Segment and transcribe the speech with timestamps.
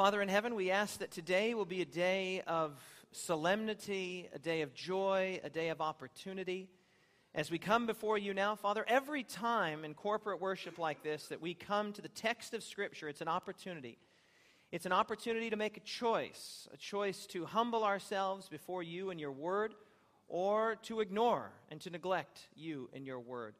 [0.00, 2.72] Father in heaven, we ask that today will be a day of
[3.12, 6.70] solemnity, a day of joy, a day of opportunity.
[7.34, 11.42] As we come before you now, Father, every time in corporate worship like this that
[11.42, 13.98] we come to the text of Scripture, it's an opportunity.
[14.72, 19.20] It's an opportunity to make a choice, a choice to humble ourselves before you and
[19.20, 19.74] your word,
[20.28, 23.54] or to ignore and to neglect you and your word.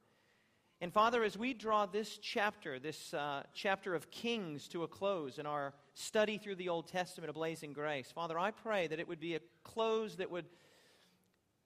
[0.82, 5.38] And Father, as we draw this chapter, this uh, chapter of Kings, to a close
[5.38, 9.06] in our study through the Old Testament of Blazing Grace, Father, I pray that it
[9.06, 10.46] would be a close that would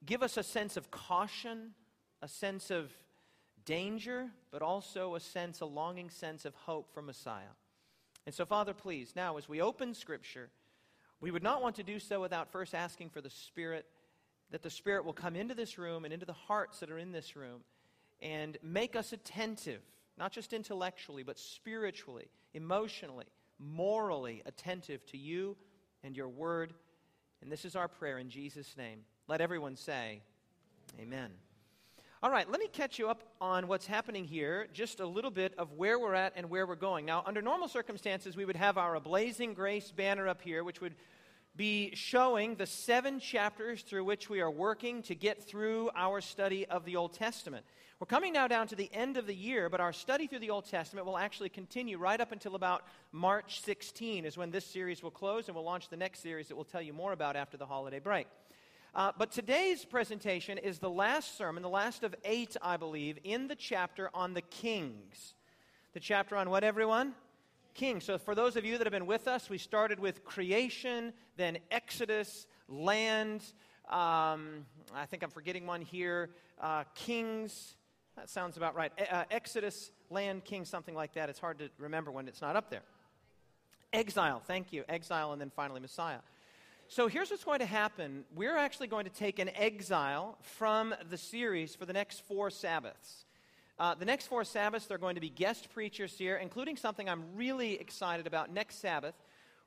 [0.04, 1.74] give us a sense of caution,
[2.22, 2.90] a sense of
[3.64, 7.54] danger, but also a sense, a longing sense of hope for Messiah.
[8.26, 10.50] And so, Father, please, now as we open Scripture,
[11.20, 13.86] we would not want to do so without first asking for the Spirit,
[14.50, 17.12] that the Spirit will come into this room and into the hearts that are in
[17.12, 17.60] this room
[18.20, 19.82] and make us attentive,
[20.18, 23.26] not just intellectually, but spiritually, emotionally,
[23.58, 25.56] morally attentive to you
[26.02, 26.74] and your word.
[27.42, 29.00] And this is our prayer in Jesus' name.
[29.28, 30.22] Let everyone say,
[31.00, 31.30] Amen.
[32.22, 35.52] All right, let me catch you up on what's happening here, just a little bit
[35.58, 37.04] of where we're at and where we're going.
[37.04, 40.94] Now, under normal circumstances, we would have our Blazing Grace banner up here, which would
[41.56, 46.66] be showing the seven chapters through which we are working to get through our study
[46.66, 47.64] of the Old Testament.
[48.00, 50.50] We're coming now down to the end of the year, but our study through the
[50.50, 52.82] Old Testament will actually continue right up until about
[53.12, 56.56] March 16, is when this series will close, and we'll launch the next series that
[56.56, 58.26] we'll tell you more about after the holiday break.
[58.92, 63.46] Uh, but today's presentation is the last sermon, the last of eight, I believe, in
[63.46, 65.34] the chapter on the kings.
[65.92, 67.14] The chapter on what, everyone?
[67.74, 68.04] Kings.
[68.04, 71.58] So, for those of you that have been with us, we started with creation, then
[71.72, 73.42] Exodus, land.
[73.88, 74.64] Um,
[74.94, 76.30] I think I'm forgetting one here.
[76.60, 77.74] Uh, kings,
[78.16, 78.92] that sounds about right.
[79.10, 81.28] Uh, Exodus, land, king, something like that.
[81.28, 82.84] It's hard to remember when it's not up there.
[83.92, 84.84] Exile, thank you.
[84.88, 86.20] Exile, and then finally Messiah.
[86.86, 88.24] So here's what's going to happen.
[88.34, 93.24] We're actually going to take an exile from the series for the next four Sabbaths.
[93.76, 97.24] Uh, the next four Sabbaths, they're going to be guest preachers here, including something I'm
[97.34, 99.14] really excited about next Sabbath.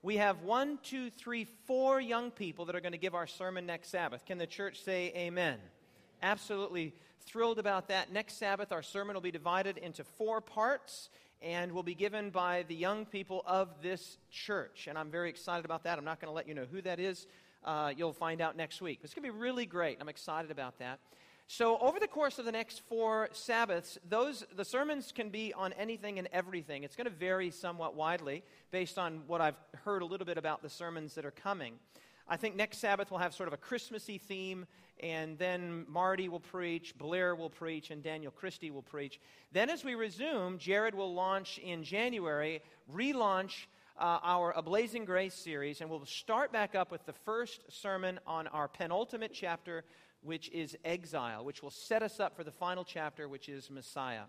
[0.01, 3.65] We have one, two, three, four young people that are going to give our sermon
[3.65, 4.23] next Sabbath.
[4.25, 5.57] Can the church say amen?
[6.23, 6.93] Absolutely
[7.25, 8.13] thrilled about that.
[8.13, 11.09] Next Sabbath, our sermon will be divided into four parts
[11.41, 14.87] and will be given by the young people of this church.
[14.87, 15.97] And I'm very excited about that.
[15.97, 17.27] I'm not going to let you know who that is.
[17.65, 18.99] Uh, you'll find out next week.
[19.03, 19.97] It's going to be really great.
[19.99, 20.99] I'm excited about that.
[21.49, 25.71] So, over the course of the next four Sabbaths, those, the sermons can be on
[25.73, 26.83] anything and everything.
[26.83, 29.55] It's going to vary somewhat widely based on what I've
[29.85, 31.75] heard a little bit about the sermons that are coming.
[32.27, 34.65] I think next Sabbath we'll have sort of a Christmassy theme,
[35.01, 39.21] and then Marty will preach, Blair will preach, and Daniel Christie will preach.
[39.53, 42.61] Then, as we resume, Jared will launch in January,
[42.93, 47.61] relaunch uh, our A Blazing Grace series, and we'll start back up with the first
[47.69, 49.85] sermon on our penultimate chapter,
[50.27, 54.23] which is Exile, which will set us up for the final chapter, which is Messiah.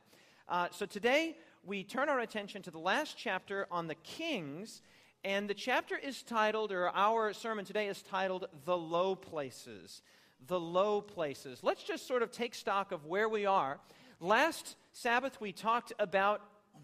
[0.49, 1.37] Uh, so today,
[1.67, 4.81] we turn our attention to the last chapter on the kings
[5.25, 10.03] and the chapter is titled, or our sermon today is titled, The Low Places.
[10.47, 11.59] The Low Places.
[11.63, 13.81] Let's just sort of take stock of where we are.
[14.21, 16.43] Last Sabbath, we talked about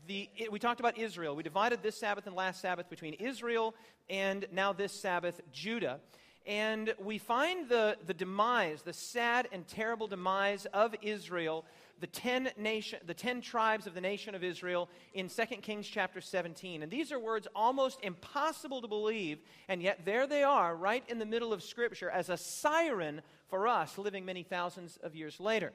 [0.09, 1.37] the, we talked about Israel.
[1.37, 3.77] We divided this Sabbath and last Sabbath between Israel
[4.11, 6.01] and now this Sabbath, Judah.
[6.47, 11.65] And we find the, the demise, the sad and terrible demise of Israel
[12.01, 16.21] the 10, nation, the 10 tribes of the nation of Israel in 2 Kings chapter
[16.21, 16.83] 17.
[16.83, 19.39] And these are words almost impossible to believe,
[19.69, 23.69] and yet there they are, right in the middle of Scripture, as a siren for
[23.69, 25.73] us living many thousands of years later.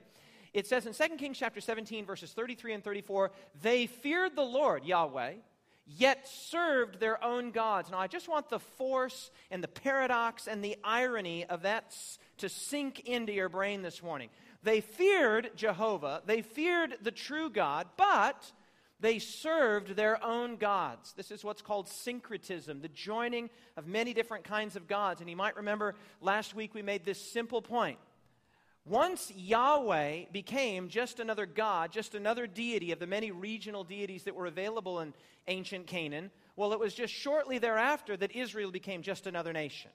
[0.54, 3.32] It says in 2 Kings chapter 17, verses 33 and 34,
[3.62, 5.34] they feared the Lord, Yahweh,
[5.98, 7.90] yet served their own gods.
[7.90, 11.96] Now, I just want the force and the paradox and the irony of that
[12.38, 14.30] to sink into your brain this morning.
[14.62, 18.52] They feared Jehovah, they feared the true God, but
[19.00, 21.14] they served their own gods.
[21.14, 25.22] This is what's called syncretism, the joining of many different kinds of gods.
[25.22, 27.98] And you might remember last week we made this simple point.
[28.86, 34.36] Once Yahweh became just another God, just another deity of the many regional deities that
[34.36, 35.14] were available in
[35.48, 39.92] ancient Canaan, well, it was just shortly thereafter that Israel became just another nation.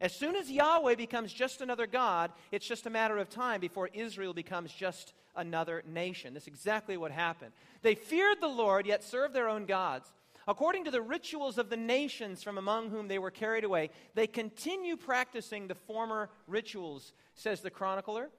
[0.00, 3.88] As soon as Yahweh becomes just another God, it's just a matter of time before
[3.92, 6.34] Israel becomes just another nation.
[6.34, 7.52] That's exactly what happened.
[7.82, 10.12] They feared the Lord, yet served their own gods.
[10.46, 14.26] According to the rituals of the nations from among whom they were carried away, they
[14.26, 18.30] continue practicing the former rituals, says the chronicler.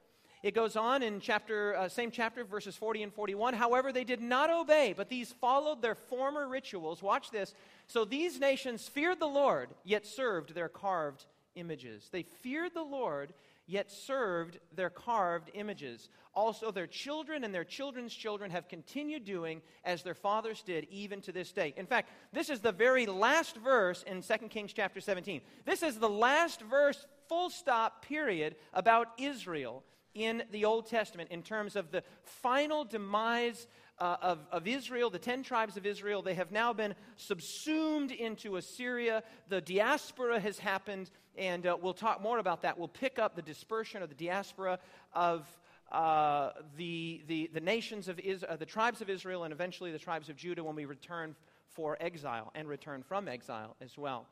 [0.43, 3.55] It goes on in chapter, uh, same chapter, verses 40 and 41.
[3.55, 7.01] However, they did not obey, but these followed their former rituals.
[7.01, 7.55] Watch this.
[7.87, 11.25] So these nations feared the Lord, yet served their carved
[11.55, 12.09] images.
[12.11, 13.33] They feared the Lord,
[13.67, 16.09] yet served their carved images.
[16.33, 21.21] Also, their children and their children's children have continued doing as their fathers did, even
[21.21, 21.73] to this day.
[21.77, 25.41] In fact, this is the very last verse in 2 Kings chapter 17.
[25.65, 29.83] This is the last verse, full stop, period, about Israel
[30.13, 33.67] in the Old Testament in terms of the final demise
[33.99, 36.21] uh, of, of Israel, the 10 tribes of Israel.
[36.21, 39.23] They have now been subsumed into Assyria.
[39.49, 42.77] The diaspora has happened, and uh, we'll talk more about that.
[42.77, 44.79] We'll pick up the dispersion of the diaspora
[45.13, 45.47] of.
[45.91, 49.99] Uh, the, the, the nations of Is- uh, the tribes of Israel and eventually the
[49.99, 51.35] tribes of Judah when we return
[51.75, 54.25] for exile and return from exile as well.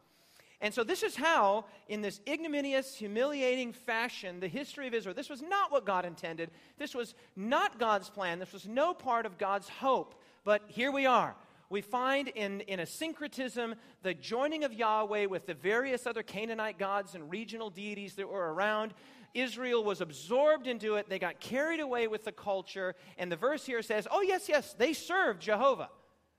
[0.64, 5.30] And so, this is how, in this ignominious, humiliating fashion, the history of Israel, this
[5.30, 6.52] was not what God intended.
[6.78, 8.40] This was not God's plan.
[8.40, 10.16] This was no part of God's hope.
[10.46, 11.36] But here we are.
[11.74, 13.74] We find in, in a syncretism
[14.04, 18.54] the joining of Yahweh with the various other Canaanite gods and regional deities that were
[18.54, 18.94] around.
[19.34, 21.10] Israel was absorbed into it.
[21.10, 22.94] They got carried away with the culture.
[23.18, 25.90] And the verse here says, oh, yes, yes, they served Jehovah,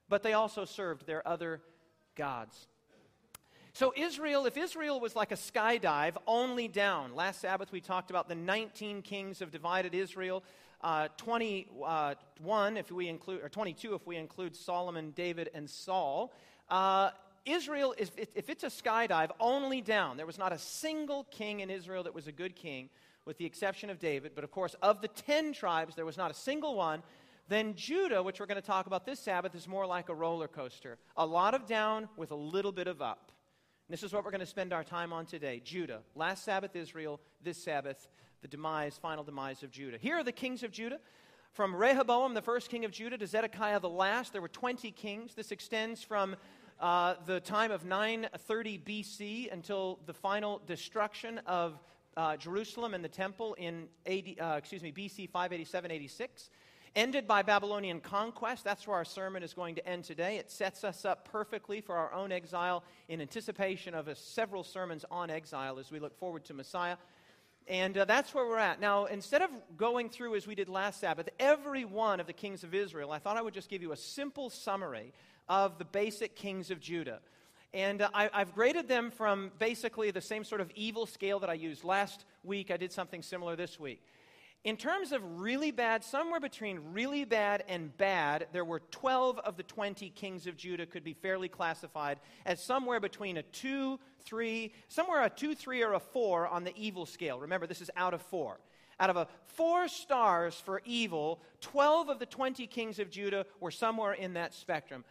[0.09, 1.63] but they also served their other
[2.15, 2.69] gods.
[3.73, 8.29] So, Israel, if Israel was like a skydive only down, last Sabbath we talked about
[8.29, 10.45] the 19 kings of divided Israel.
[10.85, 16.31] Uh, 21 if we include, or 22 if we include Solomon, David, and Saul.
[16.69, 17.09] Uh,
[17.47, 21.71] Israel, is, if it's a skydive only down, there was not a single king in
[21.71, 22.91] Israel that was a good king,
[23.25, 24.33] with the exception of David.
[24.35, 27.03] But of course, of the 10 tribes, there was not a single one.
[27.49, 30.49] Then Judah, which we're going to talk about this Sabbath, is more like a roller
[30.49, 30.99] coaster.
[31.17, 33.33] A lot of down with a little bit of up.
[33.89, 36.01] This is what we're going to spend our time on today Judah.
[36.15, 37.21] Last Sabbath, Israel.
[37.43, 38.09] This Sabbath,
[38.45, 39.97] the demise, final demise of Judah.
[39.97, 41.01] Here are the kings of Judah.
[41.55, 45.35] From Rehoboam, the first king of Judah, to Zedekiah the last, there were 20 kings.
[45.35, 46.37] This extends from
[46.79, 51.81] uh, the time of 930 BC until the final destruction of
[52.19, 56.51] uh, Jerusalem and the temple in AD, uh, excuse me, BC 587 86
[56.95, 58.63] ended by Babylonian conquest.
[58.63, 60.37] That's where our sermon is going to end today.
[60.37, 65.05] It sets us up perfectly for our own exile in anticipation of a, several sermons
[65.11, 66.97] on exile as we look forward to Messiah.
[67.67, 68.81] And uh, that's where we're at.
[68.81, 72.63] Now, instead of going through as we did last Sabbath, every one of the kings
[72.63, 75.15] of Israel, I thought I would just give you a simple summary
[75.49, 77.21] of the basic kings of Judah.
[77.73, 81.49] And uh, I, have graded them from basically the same sort of evil scale that
[81.49, 82.71] I used last week.
[82.71, 84.03] I did something similar this week.
[84.65, 89.59] In terms of really bad, somewhere between really bad and bad, there were 12 of
[89.59, 94.73] the 20 kings of Judah could be fairly classified as somewhere between a 2, 3,
[94.89, 97.39] somewhere a 2, 3, or a 4 on the evil scale.
[97.39, 98.59] Remember, this is out of 4.
[99.01, 103.71] Out of a 4 stars for evil, 12 of the 20 kings of Judah were
[103.71, 105.05] somewhere in that spectrum.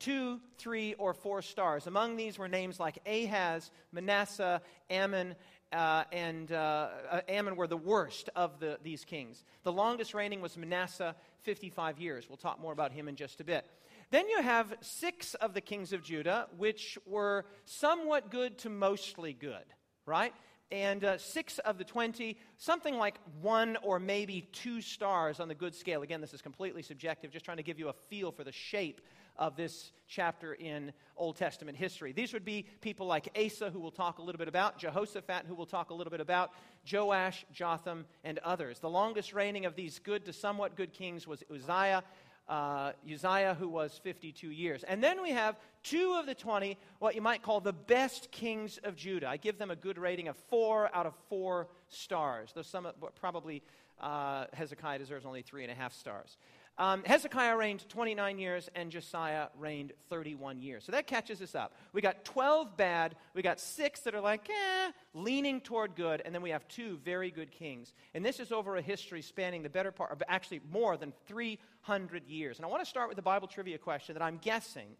[0.00, 1.86] Two, three, or four stars.
[1.86, 4.60] Among these were names like Ahaz, Manasseh,
[4.90, 5.36] Amon,
[5.74, 9.44] uh, and uh, uh, Amon were the worst of the, these kings.
[9.64, 12.28] The longest reigning was Manasseh, 55 years.
[12.28, 13.66] We'll talk more about him in just a bit.
[14.10, 19.32] Then you have six of the kings of Judah, which were somewhat good to mostly
[19.32, 19.64] good,
[20.06, 20.32] right?
[20.70, 25.54] And uh, six of the 20, something like one or maybe two stars on the
[25.54, 26.02] good scale.
[26.02, 29.00] Again, this is completely subjective, just trying to give you a feel for the shape
[29.36, 32.12] of this chapter in Old Testament history.
[32.12, 35.54] These would be people like Asa, who we'll talk a little bit about, Jehoshaphat, who
[35.54, 36.52] we'll talk a little bit about,
[36.90, 38.78] Joash, Jotham, and others.
[38.78, 42.04] The longest reigning of these good to somewhat good kings was Uzziah.
[42.46, 44.84] Uh, Uzziah, who was 52 years.
[44.84, 48.78] And then we have two of the 20, what you might call the best kings
[48.84, 49.28] of Judah.
[49.28, 52.86] I give them a good rating of four out of four stars, though some
[53.18, 53.62] probably
[53.98, 56.36] uh, Hezekiah deserves only three and a half stars.
[56.76, 60.84] Um, Hezekiah reigned 29 years and Josiah reigned 31 years.
[60.84, 61.76] So that catches us up.
[61.92, 66.34] We got 12 bad, we got six that are like, eh, leaning toward good, and
[66.34, 67.94] then we have two very good kings.
[68.12, 72.58] And this is over a history spanning the better part, actually more than 300 years.
[72.58, 74.96] And I want to start with the Bible trivia question that I'm guessing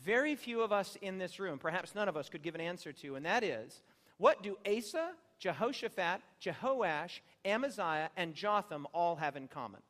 [0.00, 2.92] very few of us in this room, perhaps none of us, could give an answer
[2.94, 3.82] to, and that is
[4.18, 9.80] what do Asa, Jehoshaphat, Jehoash, Amaziah, and Jotham all have in common?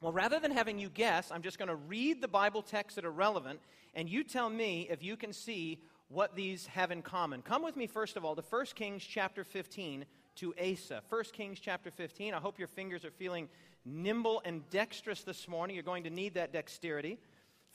[0.00, 3.04] Well, rather than having you guess, I'm just going to read the Bible texts that
[3.04, 3.60] are relevant,
[3.94, 5.78] and you tell me if you can see
[6.08, 7.42] what these have in common.
[7.42, 11.02] Come with me, first of all, to 1 Kings chapter 15 to Asa.
[11.10, 12.32] 1 Kings chapter 15.
[12.32, 13.46] I hope your fingers are feeling
[13.84, 15.76] nimble and dexterous this morning.
[15.76, 17.18] You're going to need that dexterity.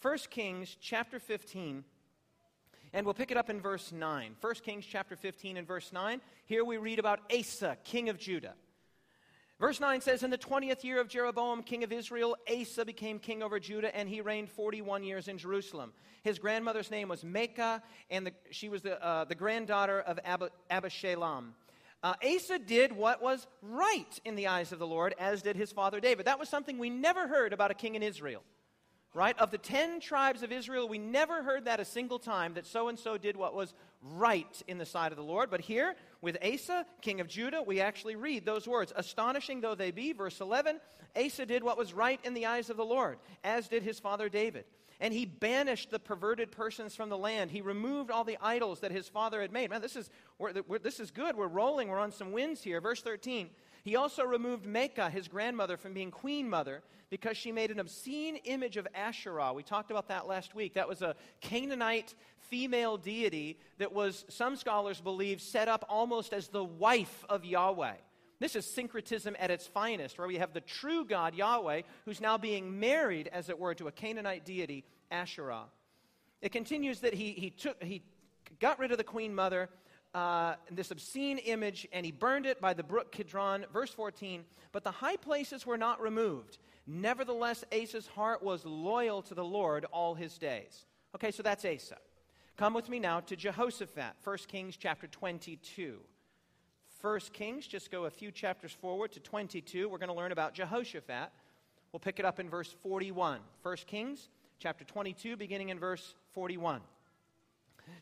[0.01, 1.83] 1 Kings chapter 15.
[2.91, 4.35] And we'll pick it up in verse 9.
[4.41, 6.21] 1 Kings chapter 15 and verse 9.
[6.45, 8.55] Here we read about Asa, king of Judah.
[9.59, 13.41] Verse 9 says, In the 20th year of Jeroboam, king of Israel, Asa became king
[13.41, 15.93] over Judah, and he reigned 41 years in Jerusalem.
[16.23, 20.51] His grandmother's name was Maacah, and the, she was the, uh, the granddaughter of Ab-
[20.69, 21.51] Abishalom.
[22.03, 25.71] Uh, Asa did what was right in the eyes of the Lord, as did his
[25.71, 26.25] father David.
[26.25, 28.43] That was something we never heard about a king in Israel
[29.15, 29.39] right?
[29.39, 32.89] Of the 10 tribes of Israel, we never heard that a single time that so
[32.89, 33.73] and so did what was
[34.13, 35.49] right in the sight of the Lord.
[35.49, 38.93] But here, with Asa, king of Judah, we actually read those words.
[38.95, 40.79] Astonishing though they be, verse 11,
[41.15, 44.29] Asa did what was right in the eyes of the Lord, as did his father
[44.29, 44.65] David.
[44.99, 47.51] And he banished the perverted persons from the land.
[47.51, 49.69] He removed all the idols that his father had made.
[49.69, 50.09] Man, this is,
[50.39, 51.35] we're, we're, this is good.
[51.35, 51.89] We're rolling.
[51.89, 52.79] We're on some winds here.
[52.79, 53.49] Verse 13.
[53.85, 58.37] He also removed Maacah, his grandmother, from being queen mother because she made an obscene
[58.37, 59.53] image of Asherah.
[59.53, 60.73] We talked about that last week.
[60.73, 62.15] That was a Canaanite
[62.49, 67.93] female deity that was, some scholars believe, set up almost as the wife of Yahweh.
[68.39, 72.39] This is syncretism at its finest, where we have the true God, Yahweh, who's now
[72.39, 75.65] being married, as it were, to a Canaanite deity, Asherah.
[76.41, 78.01] It continues that he, he, took, he
[78.59, 79.69] got rid of the queen mother
[80.15, 83.65] uh, this obscene image and he burned it by the brook Kidron.
[83.73, 86.57] Verse 14, but the high places were not removed.
[86.87, 90.85] Nevertheless, Asa's heart was loyal to the Lord all his days.
[91.15, 91.97] Okay, so that's Asa.
[92.55, 95.99] Come with me now to Jehoshaphat, 1 Kings chapter 22.
[97.01, 99.89] 1 Kings, just go a few chapters forward to 22.
[99.89, 101.29] We're going to learn about Jehoshaphat.
[101.91, 103.39] We'll pick it up in verse 41.
[103.61, 104.29] 1 Kings
[104.59, 106.79] chapter 22, beginning in verse 41.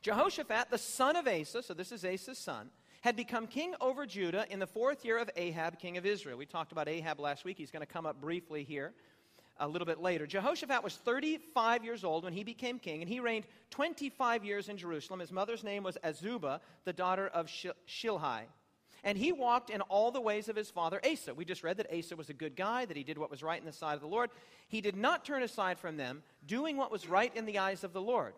[0.01, 2.69] Jehoshaphat, the son of Asa, so this is Asa's son,
[3.01, 6.37] had become king over Judah in the fourth year of Ahab, king of Israel.
[6.37, 7.57] We talked about Ahab last week.
[7.57, 8.93] He's going to come up briefly here
[9.59, 10.25] a little bit later.
[10.25, 14.77] Jehoshaphat was 35 years old when he became king, and he reigned 25 years in
[14.77, 15.19] Jerusalem.
[15.19, 18.43] His mother's name was Azubah, the daughter of Shilhi.
[19.05, 21.33] And he walked in all the ways of his father Asa.
[21.33, 23.59] We just read that Asa was a good guy, that he did what was right
[23.59, 24.29] in the sight of the Lord.
[24.69, 27.91] He did not turn aside from them, doing what was right in the eyes of
[27.91, 28.33] the Lord.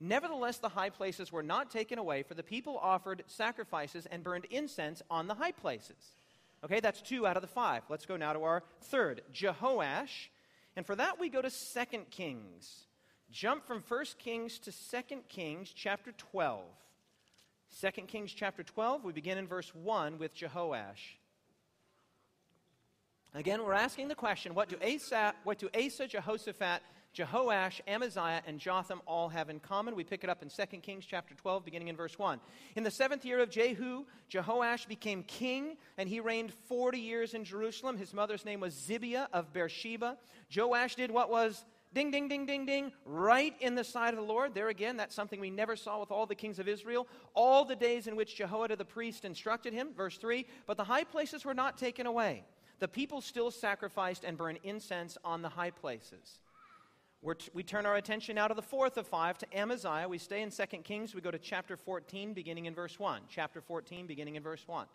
[0.00, 4.46] Nevertheless, the high places were not taken away, for the people offered sacrifices and burned
[4.46, 6.14] incense on the high places.
[6.64, 7.82] Okay, that's two out of the five.
[7.88, 10.28] Let's go now to our third, Jehoash.
[10.76, 12.86] And for that, we go to Second Kings.
[13.30, 16.64] Jump from First Kings to Second Kings chapter 12.
[17.80, 21.16] 2 Kings chapter 12, we begin in verse 1 with Jehoash.
[23.32, 26.82] Again, we're asking the question what do Asa, what do Asa Jehoshaphat,
[27.14, 29.96] Jehoash, Amaziah, and Jotham all have in common.
[29.96, 32.38] We pick it up in 2 Kings chapter 12, beginning in verse 1.
[32.76, 37.44] In the seventh year of Jehu, Jehoash became king, and he reigned 40 years in
[37.44, 37.96] Jerusalem.
[37.96, 40.18] His mother's name was Zibiah of Beersheba.
[40.54, 44.32] Joash did what was ding, ding, ding, ding, ding, right in the sight of the
[44.32, 44.54] Lord.
[44.54, 47.08] There again, that's something we never saw with all the kings of Israel.
[47.34, 51.04] All the days in which Jehoiada the priest instructed him, verse 3, but the high
[51.04, 52.44] places were not taken away.
[52.78, 56.38] The people still sacrificed and burned incense on the high places.
[57.22, 60.08] T- we turn our attention now to the fourth of five, to Amaziah.
[60.08, 61.14] We stay in 2 Kings.
[61.14, 63.22] We go to chapter 14, beginning in verse 1.
[63.28, 64.86] Chapter 14, beginning in verse 1.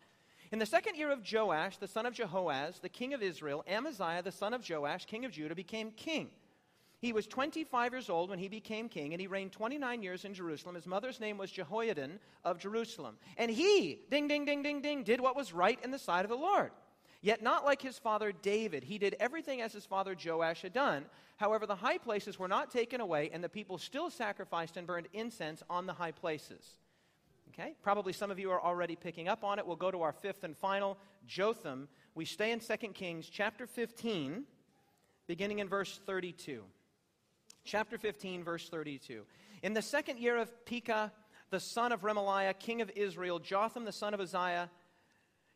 [0.52, 4.22] In the second year of Joash, the son of Jehoaz, the king of Israel, Amaziah,
[4.24, 6.30] the son of Joash, king of Judah, became king.
[7.00, 10.34] He was 25 years old when he became king, and he reigned 29 years in
[10.34, 10.76] Jerusalem.
[10.76, 13.18] His mother's name was Jehoiadin of Jerusalem.
[13.38, 16.30] And he, ding, ding, ding, ding, ding, did what was right in the sight of
[16.30, 16.72] the Lord.
[17.26, 18.84] Yet not like his father David.
[18.84, 21.06] He did everything as his father Joash had done.
[21.38, 25.08] However, the high places were not taken away, and the people still sacrificed and burned
[25.12, 26.78] incense on the high places.
[27.50, 27.74] Okay?
[27.82, 29.66] Probably some of you are already picking up on it.
[29.66, 31.88] We'll go to our fifth and final, Jotham.
[32.14, 34.44] We stay in 2 Kings chapter 15,
[35.26, 36.62] beginning in verse 32.
[37.64, 39.24] Chapter 15, verse 32.
[39.64, 41.12] In the second year of Pekah,
[41.50, 44.70] the son of Remaliah, king of Israel, Jotham, the son of Uzziah,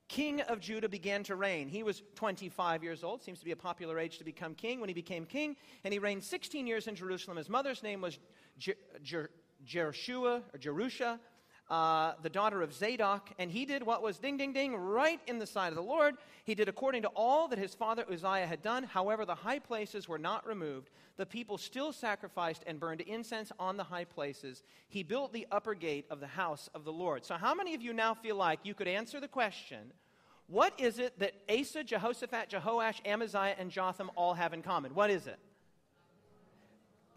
[0.10, 1.70] king of Judah began to reign.
[1.70, 4.90] He was 25 years old, seems to be a popular age to become king when
[4.90, 7.38] he became king, and he reigned 16 years in Jerusalem.
[7.38, 8.20] His mother's name was
[8.58, 9.30] Jer-
[9.64, 11.20] Jerusha, or Jerusha,
[11.70, 15.38] uh, the daughter of Zadok, and he did what was ding, ding, ding, right in
[15.38, 16.16] the sight of the Lord.
[16.44, 18.84] He did according to all that his father Uzziah had done.
[18.84, 20.90] However, the high places were not removed.
[21.18, 24.64] The people still sacrificed and burned incense on the high places.
[24.88, 27.24] He built the upper gate of the house of the Lord.
[27.24, 29.92] So, how many of you now feel like you could answer the question
[30.48, 34.96] what is it that Asa, Jehoshaphat, Jehoash, Amaziah, and Jotham all have in common?
[34.96, 35.38] What is it?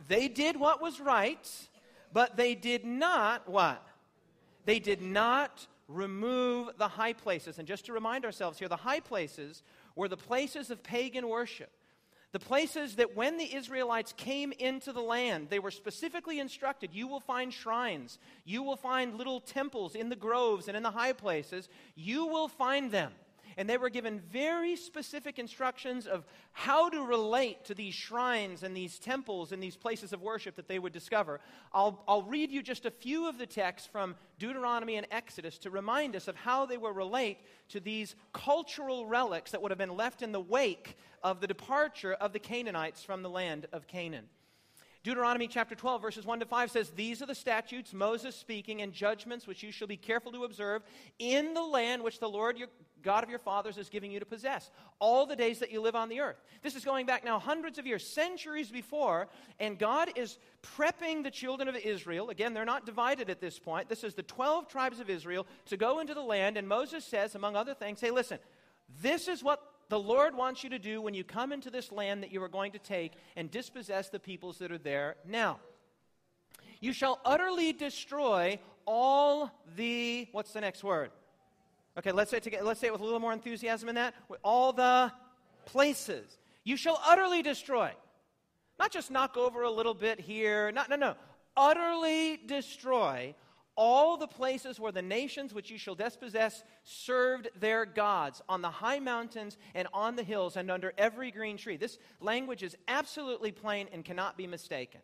[0.07, 1.49] They did what was right,
[2.13, 3.83] but they did not what?
[4.65, 7.59] They did not remove the high places.
[7.59, 9.63] And just to remind ourselves here, the high places
[9.95, 11.71] were the places of pagan worship.
[12.33, 17.07] The places that when the Israelites came into the land, they were specifically instructed you
[17.07, 21.13] will find shrines, you will find little temples in the groves and in the high
[21.13, 23.13] places, you will find them.
[23.57, 28.77] And they were given very specific instructions of how to relate to these shrines and
[28.77, 31.41] these temples and these places of worship that they would discover.
[31.73, 35.71] I'll, I'll read you just a few of the texts from Deuteronomy and Exodus to
[35.71, 37.39] remind us of how they will relate
[37.71, 42.15] to these cultural relics that would have been left in the wake of the departure
[42.15, 44.29] of the Canaanites from the land of Canaan.
[45.05, 48.93] Deuteronomy chapter 12, verses 1 to 5 says, These are the statutes, Moses speaking, and
[48.93, 50.83] judgments which you shall be careful to observe
[51.19, 52.69] in the land which the Lord your
[53.03, 55.95] God of your fathers is giving you to possess, all the days that you live
[55.95, 56.41] on the earth.
[56.63, 59.29] This is going back now hundreds of years, centuries before,
[59.61, 62.31] and God is prepping the children of Israel.
[62.31, 63.89] Again, they're not divided at this point.
[63.89, 67.35] This is the 12 tribes of Israel to go into the land, and Moses says,
[67.35, 68.39] among other things, Hey, listen,
[69.03, 72.23] this is what the Lord wants you to do when you come into this land
[72.23, 75.61] that you are going to take and dispossess the peoples that are there now.
[76.81, 81.11] You shall utterly destroy all the, what's the next word?
[81.99, 82.65] Okay, let's say it together.
[82.65, 84.15] Let's say it with a little more enthusiasm in that.
[84.29, 85.13] With All the
[85.67, 86.39] places.
[86.65, 87.93] You shall utterly destroy.
[88.79, 90.73] Not just knock over a little bit here.
[90.73, 91.15] Not, no, no.
[91.57, 93.35] Utterly destroy
[93.75, 98.71] all the places where the nations which you shall dispossess served their gods on the
[98.71, 101.77] high mountains and on the hills and under every green tree.
[101.77, 105.01] This language is absolutely plain and cannot be mistaken.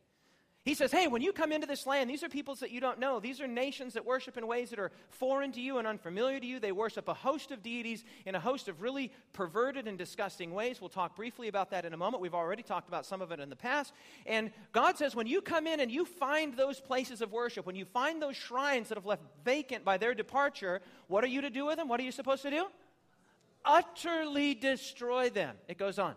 [0.69, 2.99] He says, Hey, when you come into this land, these are peoples that you don't
[2.99, 3.21] know.
[3.21, 6.47] These are nations that worship in ways that are foreign to you and unfamiliar to
[6.47, 6.61] you.
[6.61, 10.79] They worship a host of deities in a host of really perverted and disgusting ways.
[10.79, 12.21] We'll talk briefly about that in a moment.
[12.21, 13.95] We've already talked about some of it in the past.
[14.27, 17.75] And God says, when you come in and you find those places of worship, when
[17.75, 21.49] you find those shrines that have left vacant by their departure, what are you to
[21.49, 21.89] do with them?
[21.89, 22.67] What are you supposed to do?
[23.65, 25.57] Utterly destroy them.
[25.67, 26.15] It goes on.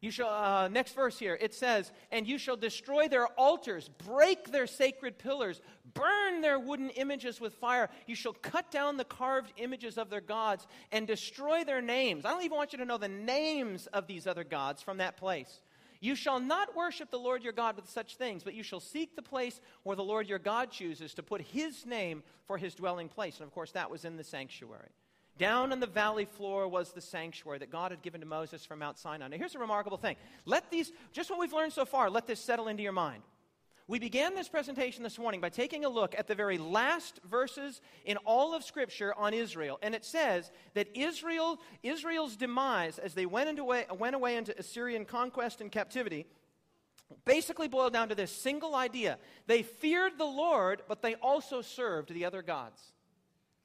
[0.00, 4.50] You shall, uh, next verse here, it says, And you shall destroy their altars, break
[4.50, 5.60] their sacred pillars,
[5.92, 7.90] burn their wooden images with fire.
[8.06, 12.24] You shall cut down the carved images of their gods and destroy their names.
[12.24, 15.18] I don't even want you to know the names of these other gods from that
[15.18, 15.60] place.
[16.00, 19.16] You shall not worship the Lord your God with such things, but you shall seek
[19.16, 23.10] the place where the Lord your God chooses to put his name for his dwelling
[23.10, 23.36] place.
[23.36, 24.88] And of course, that was in the sanctuary.
[25.38, 28.80] Down on the valley floor was the sanctuary that God had given to Moses from
[28.80, 29.28] Mount Sinai.
[29.28, 30.16] Now, here's a remarkable thing.
[30.44, 33.22] Let these, just what we've learned so far, let this settle into your mind.
[33.88, 37.80] We began this presentation this morning by taking a look at the very last verses
[38.04, 39.80] in all of Scripture on Israel.
[39.82, 44.56] And it says that Israel, Israel's demise as they went, into way, went away into
[44.56, 46.26] Assyrian conquest and captivity
[47.24, 49.18] basically boiled down to this single idea.
[49.46, 52.92] They feared the Lord, but they also served the other gods.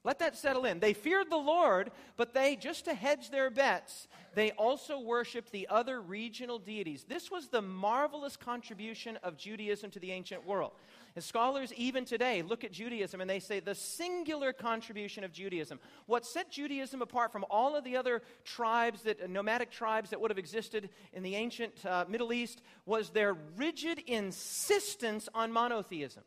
[0.06, 0.80] Let that settle in.
[0.80, 5.68] They feared the Lord, but they, just to hedge their bets, they also worshiped the
[5.68, 7.06] other regional deities.
[7.10, 10.74] This was the marvelous contribution of Judaism to the ancient world.
[11.16, 15.80] And scholars, even today, look at Judaism and they say the singular contribution of Judaism.
[16.06, 20.30] What set Judaism apart from all of the other tribes, that, nomadic tribes that would
[20.30, 26.22] have existed in the ancient uh, Middle East, was their rigid insistence on monotheism.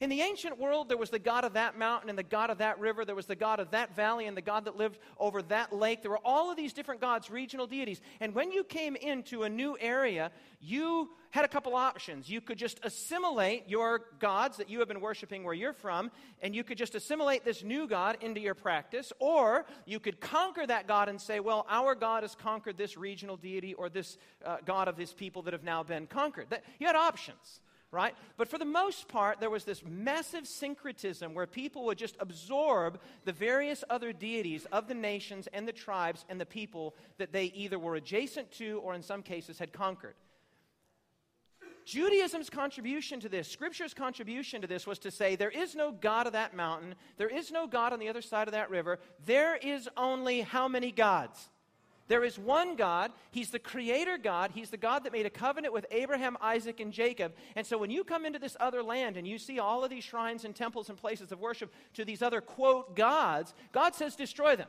[0.00, 2.58] In the ancient world, there was the God of that mountain and the God of
[2.58, 3.04] that river.
[3.04, 6.02] There was the God of that valley and the God that lived over that lake.
[6.02, 8.00] There were all of these different gods, regional deities.
[8.20, 12.28] And when you came into a new area, you had a couple options.
[12.28, 16.10] You could just assimilate your gods that you have been worshiping where you're from,
[16.42, 20.66] and you could just assimilate this new God into your practice, or you could conquer
[20.66, 24.56] that God and say, well, our God has conquered this regional deity or this uh,
[24.64, 26.50] God of this people that have now been conquered.
[26.50, 27.60] That, you had options
[27.94, 28.14] right?
[28.36, 32.98] But for the most part, there was this massive syncretism where people would just absorb
[33.24, 37.44] the various other deities of the nations and the tribes and the people that they
[37.46, 40.14] either were adjacent to or in some cases had conquered.
[41.84, 46.26] Judaism's contribution to this, Scripture's contribution to this, was to say there is no God
[46.26, 49.56] of that mountain, there is no God on the other side of that river, there
[49.56, 51.50] is only how many gods?
[52.08, 53.12] There is one God.
[53.30, 54.50] He's the creator God.
[54.54, 57.34] He's the God that made a covenant with Abraham, Isaac, and Jacob.
[57.56, 60.04] And so when you come into this other land and you see all of these
[60.04, 64.56] shrines and temples and places of worship to these other, quote, gods, God says, destroy
[64.56, 64.68] them.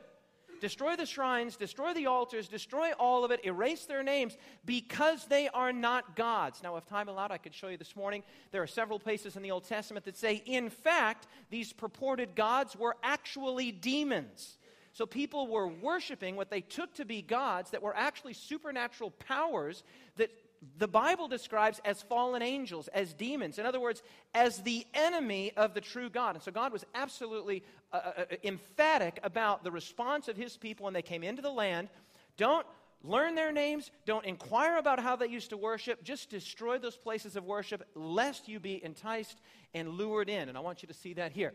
[0.60, 5.48] Destroy the shrines, destroy the altars, destroy all of it, erase their names because they
[5.48, 6.62] are not gods.
[6.62, 8.22] Now, if time allowed, I could show you this morning.
[8.52, 12.74] There are several places in the Old Testament that say, in fact, these purported gods
[12.74, 14.56] were actually demons.
[14.96, 19.84] So people were worshiping what they took to be gods that were actually supernatural powers
[20.16, 20.30] that
[20.78, 23.58] the Bible describes as fallen angels, as demons.
[23.58, 24.02] In other words,
[24.34, 26.34] as the enemy of the true God.
[26.34, 30.84] And so God was absolutely uh, uh, uh emphatic about the response of his people
[30.84, 31.90] when they came into the land.
[32.38, 32.66] Don't
[33.04, 37.36] learn their names, don't inquire about how they used to worship, just destroy those places
[37.36, 39.42] of worship, lest you be enticed
[39.74, 40.48] and lured in.
[40.48, 41.52] And I want you to see that here.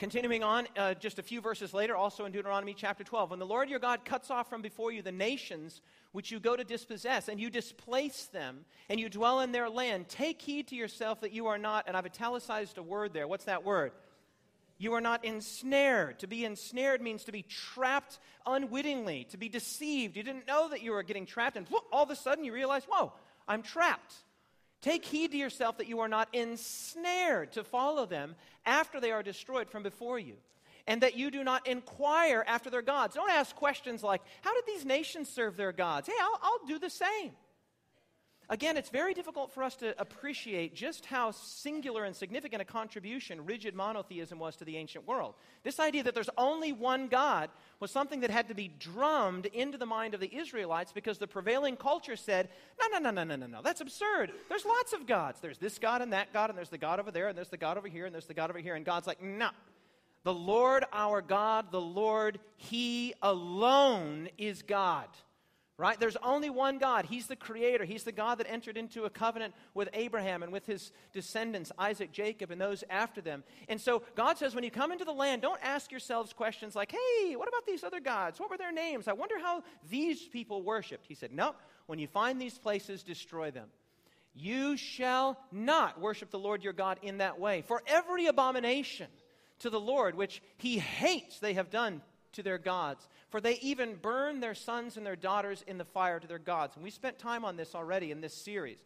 [0.00, 3.44] Continuing on, uh, just a few verses later, also in Deuteronomy chapter 12, when the
[3.44, 5.82] Lord your God cuts off from before you the nations
[6.12, 10.08] which you go to dispossess, and you displace them, and you dwell in their land,
[10.08, 13.28] take heed to yourself that you are not, and I've italicized a word there.
[13.28, 13.92] What's that word?
[14.78, 16.20] You are not ensnared.
[16.20, 20.16] To be ensnared means to be trapped unwittingly, to be deceived.
[20.16, 22.54] You didn't know that you were getting trapped, and whoop, all of a sudden you
[22.54, 23.12] realize, whoa,
[23.46, 24.14] I'm trapped.
[24.80, 29.22] Take heed to yourself that you are not ensnared to follow them after they are
[29.22, 30.36] destroyed from before you,
[30.86, 33.14] and that you do not inquire after their gods.
[33.14, 36.08] Don't ask questions like, How did these nations serve their gods?
[36.08, 37.32] Hey, I'll, I'll do the same.
[38.50, 43.46] Again, it's very difficult for us to appreciate just how singular and significant a contribution
[43.46, 45.34] rigid monotheism was to the ancient world.
[45.62, 49.78] This idea that there's only one God was something that had to be drummed into
[49.78, 52.48] the mind of the Israelites because the prevailing culture said,
[52.80, 54.32] no, no, no, no, no, no, no, that's absurd.
[54.48, 55.38] There's lots of gods.
[55.40, 57.56] There's this God and that God, and there's the God over there, and there's the
[57.56, 58.74] God over here, and there's the God over here.
[58.74, 59.50] And God's like, no.
[60.24, 65.06] The Lord our God, the Lord, He alone is God
[65.80, 65.98] right?
[65.98, 67.06] There's only one God.
[67.06, 67.84] He's the creator.
[67.84, 72.12] He's the God that entered into a covenant with Abraham and with his descendants, Isaac,
[72.12, 73.42] Jacob, and those after them.
[73.66, 76.92] And so God says, when you come into the land, don't ask yourselves questions like,
[76.92, 78.38] hey, what about these other gods?
[78.38, 79.08] What were their names?
[79.08, 81.06] I wonder how these people worshiped.
[81.06, 81.56] He said, nope.
[81.86, 83.68] when you find these places, destroy them.
[84.34, 87.62] You shall not worship the Lord your God in that way.
[87.62, 89.08] For every abomination
[89.60, 93.08] to the Lord, which he hates, they have done to their gods.
[93.30, 96.76] For they even burn their sons and their daughters in the fire to their gods.
[96.76, 98.78] And we spent time on this already in this series,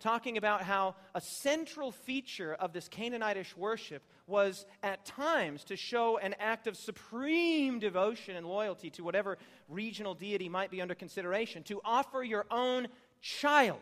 [0.00, 6.18] talking about how a central feature of this Canaanitish worship was at times to show
[6.18, 11.62] an act of supreme devotion and loyalty to whatever regional deity might be under consideration,
[11.64, 12.88] to offer your own
[13.20, 13.80] child.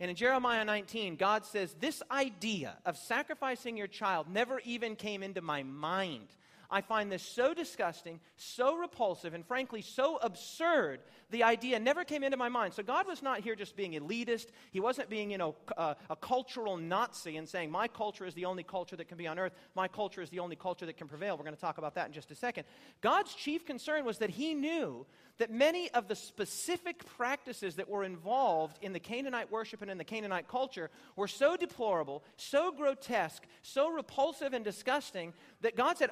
[0.00, 5.22] And in Jeremiah 19, God says, This idea of sacrificing your child never even came
[5.22, 6.28] into my mind.
[6.70, 11.00] I find this so disgusting, so repulsive, and frankly so absurd.
[11.30, 12.74] The idea never came into my mind.
[12.74, 14.48] So God was not here just being elitist.
[14.70, 18.44] He wasn't being, you know, uh, a cultural Nazi and saying, my culture is the
[18.44, 19.54] only culture that can be on earth.
[19.74, 21.38] My culture is the only culture that can prevail.
[21.38, 22.64] We're going to talk about that in just a second.
[23.00, 25.06] God's chief concern was that he knew
[25.38, 29.98] that many of the specific practices that were involved in the Canaanite worship and in
[29.98, 36.10] the Canaanite culture were so deplorable, so grotesque, so repulsive and disgusting that God said,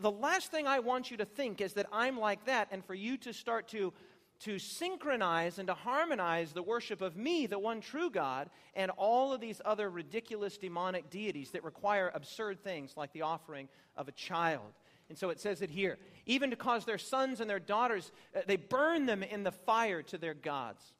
[0.00, 2.94] The last thing I want you to think is that I'm like that, and for
[2.94, 3.92] you to start to
[4.40, 9.32] to synchronize and to harmonize the worship of me, the one true God, and all
[9.32, 14.12] of these other ridiculous demonic deities that require absurd things like the offering of a
[14.12, 14.72] child.
[15.08, 15.98] And so it says it here.
[16.26, 20.02] Even to cause their sons and their daughters, uh, they burn them in the fire
[20.02, 20.92] to their gods.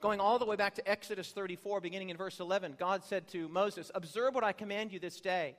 [0.00, 3.48] Going all the way back to Exodus 34, beginning in verse 11, God said to
[3.48, 5.56] Moses, Observe what I command you this day.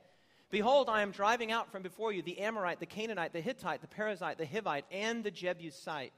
[0.50, 3.86] Behold, I am driving out from before you the Amorite, the Canaanite, the Hittite, the
[3.86, 6.12] Perizzite, the Hivite, and the Jebusite.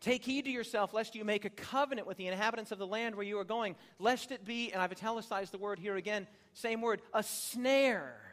[0.00, 3.16] Take heed to yourself, lest you make a covenant with the inhabitants of the land
[3.16, 6.80] where you are going, lest it be, and I've italicized the word here again, same
[6.80, 8.27] word, a snare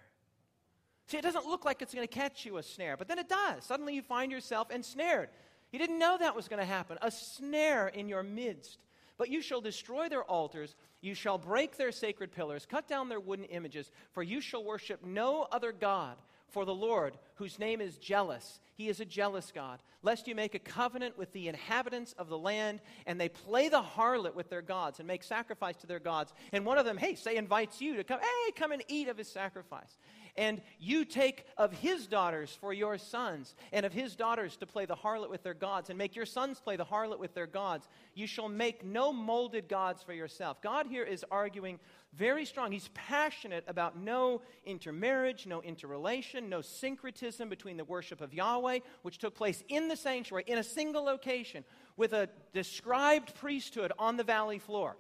[1.08, 3.30] See, it doesn't look like it's going to catch you a snare, but then it
[3.30, 3.64] does.
[3.64, 5.30] Suddenly you find yourself ensnared.
[5.72, 6.98] You didn't know that was going to happen.
[7.02, 8.80] A snare in your midst.
[9.18, 13.20] But you shall destroy their altars, you shall break their sacred pillars, cut down their
[13.20, 16.18] wooden images, for you shall worship no other God.
[16.50, 20.54] For the Lord, whose name is jealous, he is a jealous God, lest you make
[20.54, 24.62] a covenant with the inhabitants of the land, and they play the harlot with their
[24.62, 26.34] gods and make sacrifice to their gods.
[26.52, 29.18] And one of them, hey, say, invites you to come, hey, come and eat of
[29.18, 29.98] his sacrifice
[30.38, 34.86] and you take of his daughters for your sons, and of his daughters to play
[34.86, 37.88] the harlot with their gods, and make your sons play the harlot with their gods.
[38.14, 40.62] You shall make no molded gods for yourself.
[40.62, 41.80] God here is arguing
[42.14, 42.72] very strong.
[42.72, 49.18] He's passionate about no intermarriage, no interrelation, no syncretism between the worship of Yahweh, which
[49.18, 51.64] took place in the sanctuary, in a single location,
[51.98, 54.96] with a described priesthood on the valley floor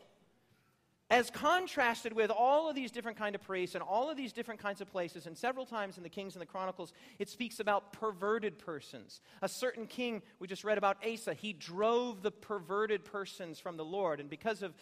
[1.12, 4.60] as contrasted with all of these different kind of priests and all of these different
[4.60, 7.94] kinds of places and several times in the kings and the chronicles it speaks about
[7.94, 9.22] perverted persons.
[9.42, 13.86] A certain king we just read about asa he drove the perverted persons from the
[13.86, 14.20] lord.
[14.20, 14.74] And because of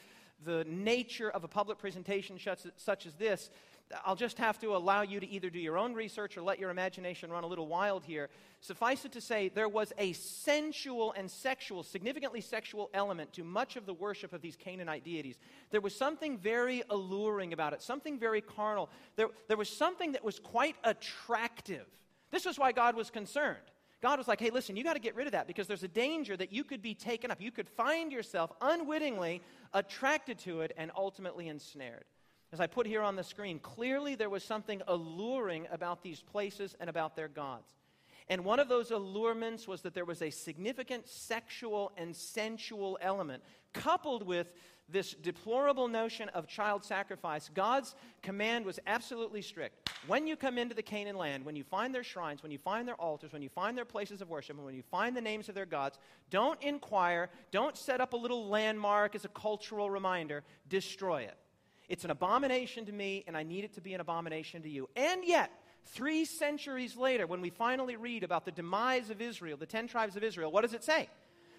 [0.45, 2.39] the nature of a public presentation
[2.77, 3.49] such as this
[4.05, 6.69] I'll just have to allow you to either do your own research or let your
[6.69, 8.29] imagination run a little wild here.
[8.59, 13.75] Suffice it to say, there was a sensual and sexual, significantly sexual element to much
[13.75, 15.37] of the worship of these Canaanite deities.
[15.69, 18.89] There was something very alluring about it, something very carnal.
[19.15, 21.85] There, there was something that was quite attractive.
[22.31, 23.57] This was why God was concerned.
[24.01, 25.87] God was like, hey, listen, you got to get rid of that because there's a
[25.87, 27.39] danger that you could be taken up.
[27.39, 29.41] You could find yourself unwittingly
[29.73, 32.03] attracted to it and ultimately ensnared.
[32.53, 36.75] As I put here on the screen, clearly there was something alluring about these places
[36.79, 37.73] and about their gods.
[38.29, 43.41] And one of those allurements was that there was a significant sexual and sensual element,
[43.73, 44.53] coupled with
[44.87, 47.49] this deplorable notion of child sacrifice.
[47.51, 49.89] God's command was absolutely strict.
[50.05, 52.87] When you come into the Canaan land, when you find their shrines, when you find
[52.87, 55.49] their altars, when you find their places of worship, and when you find the names
[55.49, 55.97] of their gods,
[56.29, 61.37] don't inquire, don't set up a little landmark as a cultural reminder, destroy it.
[61.93, 64.89] It's an abomination to me, and I need it to be an abomination to you.
[64.95, 65.51] And yet,
[65.85, 70.15] three centuries later, when we finally read about the demise of Israel, the ten tribes
[70.15, 71.07] of Israel, what does it say?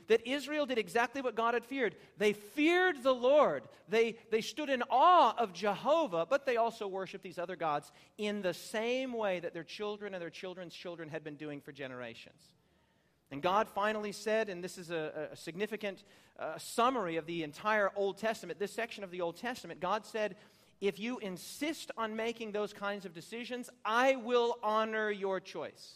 [0.09, 1.95] That Israel did exactly what God had feared.
[2.19, 3.63] They feared the Lord.
[3.89, 8.43] They, they stood in awe of Jehovah, but they also worshiped these other gods in
[8.43, 12.43] the same way that their children and their children's children had been doing for generations.
[13.31, 16.05] And God finally said, and this is a, a significant
[16.39, 20.37] uh, summary of the entire Old Testament, this section of the Old Testament, God said,
[20.81, 25.95] if you insist on making those kinds of decisions, I will honor your choice.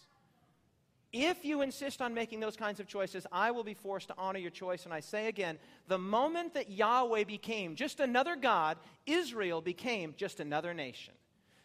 [1.13, 4.39] If you insist on making those kinds of choices, I will be forced to honor
[4.39, 4.85] your choice.
[4.85, 10.39] And I say again, the moment that Yahweh became just another God, Israel became just
[10.39, 11.15] another nation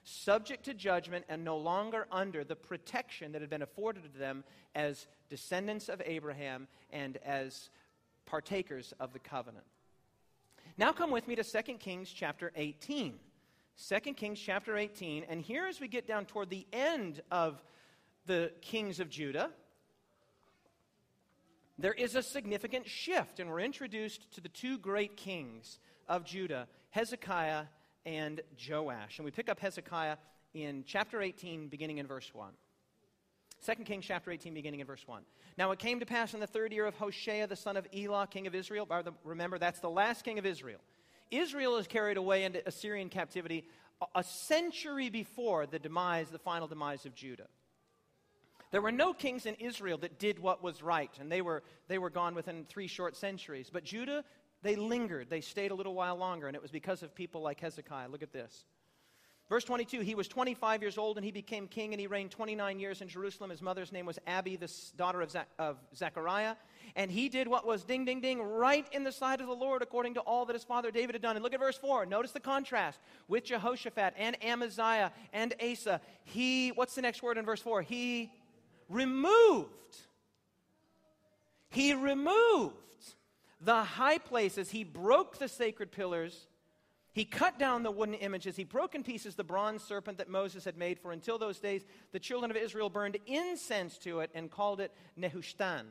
[0.03, 4.43] subject to judgment and no longer under the protection that had been afforded to them
[4.75, 7.69] as descendants of Abraham and as
[8.25, 9.65] partakers of the covenant.
[10.77, 13.19] Now come with me to 2 Kings chapter 18.
[13.87, 17.63] 2 Kings chapter 18, and here as we get down toward the end of
[18.27, 19.49] the kings of Judah,
[21.79, 26.67] there is a significant shift, and we're introduced to the two great kings of Judah,
[26.91, 27.63] Hezekiah
[28.05, 29.17] and Joash.
[29.17, 30.17] And we pick up Hezekiah
[30.53, 32.51] in chapter 18, beginning in verse 1.
[33.65, 35.23] 2 Kings chapter 18, beginning in verse 1.
[35.57, 38.27] Now it came to pass in the third year of Hoshea, the son of Elah,
[38.29, 38.87] king of Israel.
[39.23, 40.79] Remember, that's the last king of Israel.
[41.31, 43.65] Israel is carried away into Assyrian captivity
[44.15, 47.47] a century before the demise, the final demise of Judah.
[48.71, 51.99] There were no kings in Israel that did what was right, and they were, they
[51.99, 53.69] were gone within three short centuries.
[53.71, 54.23] But Judah
[54.63, 55.29] they lingered.
[55.29, 58.07] They stayed a little while longer, and it was because of people like Hezekiah.
[58.07, 58.65] Look at this.
[59.49, 62.79] Verse 22 He was 25 years old, and he became king, and he reigned 29
[62.79, 63.49] years in Jerusalem.
[63.49, 66.55] His mother's name was Abi, the daughter of, Zach- of Zechariah.
[66.95, 69.81] And he did what was ding, ding, ding, right in the sight of the Lord,
[69.81, 71.35] according to all that his father David had done.
[71.35, 72.05] And look at verse 4.
[72.05, 75.99] Notice the contrast with Jehoshaphat and Amaziah and Asa.
[76.23, 77.81] He, what's the next word in verse 4?
[77.81, 78.31] He
[78.89, 79.69] removed.
[81.69, 82.75] He removed
[83.63, 84.71] the high places.
[84.71, 86.47] He broke the sacred pillars.
[87.13, 88.55] He cut down the wooden images.
[88.55, 91.85] He broke in pieces the bronze serpent that Moses had made, for until those days
[92.11, 95.85] the children of Israel burned incense to it and called it Nehushtan.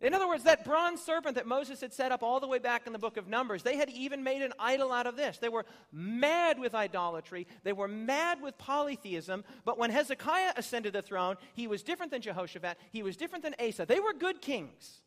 [0.00, 2.86] In other words, that bronze serpent that Moses had set up all the way back
[2.86, 5.38] in the book of Numbers, they had even made an idol out of this.
[5.38, 9.44] They were mad with idolatry, they were mad with polytheism.
[9.64, 13.56] But when Hezekiah ascended the throne, he was different than Jehoshaphat, he was different than
[13.60, 13.86] Asa.
[13.86, 15.00] They were good kings.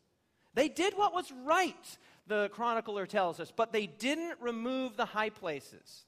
[0.54, 5.30] They did what was right, the chronicler tells us, but they didn't remove the high
[5.30, 6.04] places.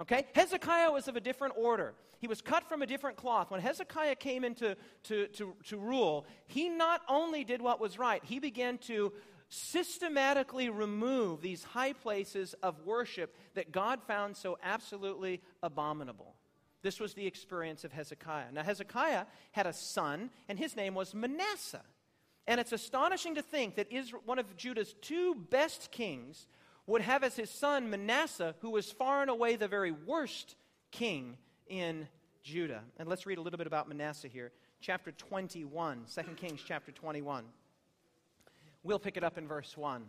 [0.00, 0.26] Okay?
[0.34, 1.94] Hezekiah was of a different order.
[2.18, 3.50] He was cut from a different cloth.
[3.50, 8.22] When Hezekiah came into to, to, to rule, he not only did what was right,
[8.24, 9.12] he began to
[9.48, 16.36] systematically remove these high places of worship that God found so absolutely abominable.
[16.82, 18.52] This was the experience of Hezekiah.
[18.52, 21.84] Now, Hezekiah had a son, and his name was Manasseh.
[22.46, 26.46] And it's astonishing to think that Israel, one of Judah's two best kings
[26.86, 30.56] would have as his son Manasseh, who was far and away the very worst
[30.90, 31.36] king
[31.68, 32.08] in
[32.42, 32.82] Judah.
[32.98, 34.50] And let's read a little bit about Manasseh here.
[34.80, 37.44] Chapter 21, 2 Kings chapter 21.
[38.82, 40.04] We'll pick it up in verse 1.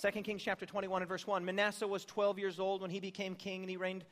[0.00, 1.44] 2 Kings chapter 21 and verse 1.
[1.44, 4.04] Manasseh was 12 years old when he became king, and he reigned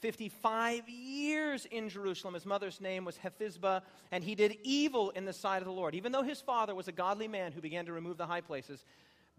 [0.00, 2.34] 55 years in Jerusalem.
[2.34, 5.94] His mother's name was Hephzibah, and he did evil in the sight of the Lord.
[5.94, 8.84] Even though his father was a godly man who began to remove the high places,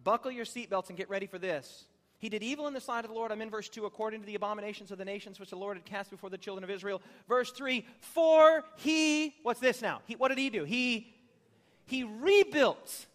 [0.04, 1.86] buckle your seatbelts and get ready for this.
[2.19, 3.32] He did evil in the sight of the Lord.
[3.32, 5.86] I'm in verse 2, according to the abominations of the nations which the Lord had
[5.86, 7.02] cast before the children of Israel.
[7.30, 10.02] Verse 3, for he, what's this now?
[10.06, 10.65] He, what did he do?
[10.65, 11.13] He,
[11.86, 13.06] he rebuilt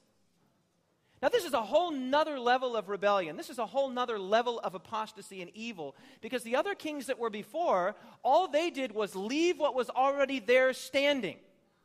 [1.25, 3.39] now, this is a whole nother level of rebellion.
[3.39, 7.19] This is a whole nother level of apostasy and evil because the other kings that
[7.19, 11.39] were before, all they did was leave what was already there standing.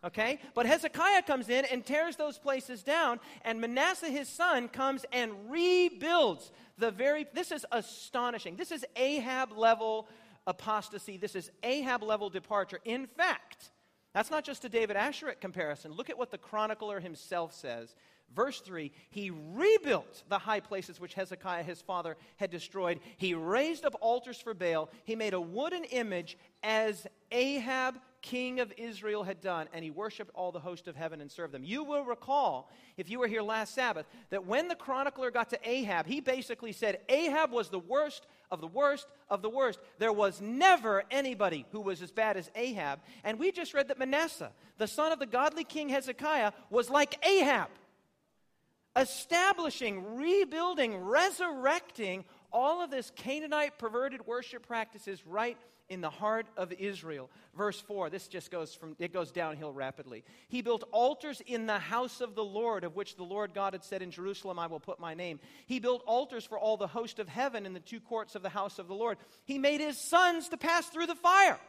[0.03, 0.41] Okay?
[0.53, 5.31] But Hezekiah comes in and tears those places down, and Manasseh, his son, comes and
[5.49, 7.25] rebuilds the very.
[7.33, 8.57] This is astonishing.
[8.57, 10.09] This is Ahab level
[10.47, 11.15] apostasy.
[11.15, 12.81] This is Ahab level departure.
[12.83, 13.71] In fact,
[14.13, 15.93] that's not just a David Asscherick comparison.
[15.93, 17.95] Look at what the chronicler himself says
[18.35, 22.99] Verse 3 He rebuilt the high places which Hezekiah his father had destroyed.
[23.17, 24.89] He raised up altars for Baal.
[25.03, 30.31] He made a wooden image as Ahab, king of Israel, had done, and he worshiped
[30.35, 31.63] all the host of heaven and served them.
[31.63, 35.69] You will recall, if you were here last Sabbath, that when the chronicler got to
[35.69, 39.79] Ahab, he basically said Ahab was the worst of the worst of the worst.
[39.99, 42.99] There was never anybody who was as bad as Ahab.
[43.23, 47.25] And we just read that Manasseh, the son of the godly king Hezekiah, was like
[47.25, 47.69] Ahab
[48.95, 55.57] establishing, rebuilding, resurrecting all of this Canaanite perverted worship practices right
[55.89, 57.29] in the heart of Israel.
[57.55, 60.23] Verse 4, this just goes from it goes downhill rapidly.
[60.47, 63.83] He built altars in the house of the Lord, of which the Lord God had
[63.83, 65.39] said in Jerusalem, I will put my name.
[65.65, 68.49] He built altars for all the host of heaven in the two courts of the
[68.49, 69.17] house of the Lord.
[69.45, 71.59] He made his sons to pass through the fire.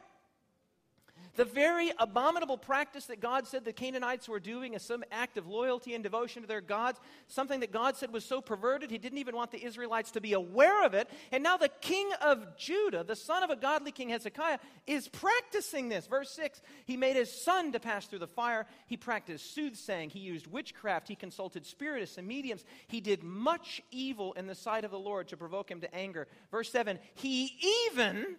[1.36, 5.46] The very abominable practice that God said the Canaanites were doing as some act of
[5.46, 9.18] loyalty and devotion to their gods, something that God said was so perverted, he didn't
[9.18, 11.08] even want the Israelites to be aware of it.
[11.30, 15.88] And now the king of Judah, the son of a godly king Hezekiah, is practicing
[15.88, 16.06] this.
[16.06, 18.66] Verse 6 He made his son to pass through the fire.
[18.86, 20.10] He practiced soothsaying.
[20.10, 21.08] He used witchcraft.
[21.08, 22.64] He consulted spiritists and mediums.
[22.88, 26.26] He did much evil in the sight of the Lord to provoke him to anger.
[26.50, 27.56] Verse 7 He
[27.88, 28.36] even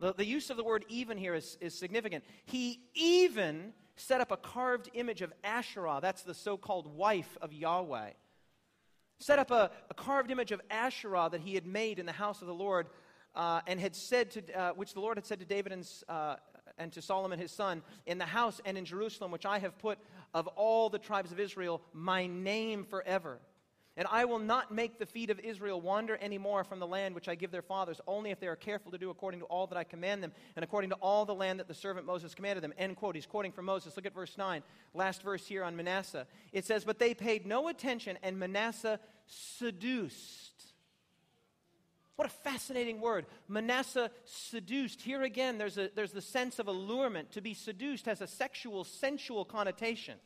[0.00, 2.24] the, the use of the word even here is, is significant.
[2.44, 7.52] He even set up a carved image of Asherah, that's the so called wife of
[7.52, 8.10] Yahweh.
[9.18, 12.42] Set up a, a, carved image of Asherah that he had made in the house
[12.42, 12.88] of the Lord,
[13.34, 16.36] uh, and had said to, uh, which the Lord had said to David and, uh,
[16.76, 19.98] and to Solomon his son, in the house and in Jerusalem, which I have put
[20.34, 23.38] of all the tribes of Israel, my name forever.
[23.96, 27.14] And I will not make the feet of Israel wander any more from the land
[27.14, 29.66] which I give their fathers, only if they are careful to do according to all
[29.68, 32.62] that I command them, and according to all the land that the servant Moses commanded
[32.62, 32.74] them.
[32.76, 33.14] End quote.
[33.14, 33.96] He's quoting from Moses.
[33.96, 34.62] Look at verse 9.
[34.92, 36.26] Last verse here on Manasseh.
[36.52, 40.52] It says, But they paid no attention, and Manasseh seduced.
[42.16, 43.26] What a fascinating word.
[43.46, 45.02] Manasseh seduced.
[45.02, 47.32] Here again, there's, a, there's the sense of allurement.
[47.32, 50.18] To be seduced has a sexual, sensual connotation.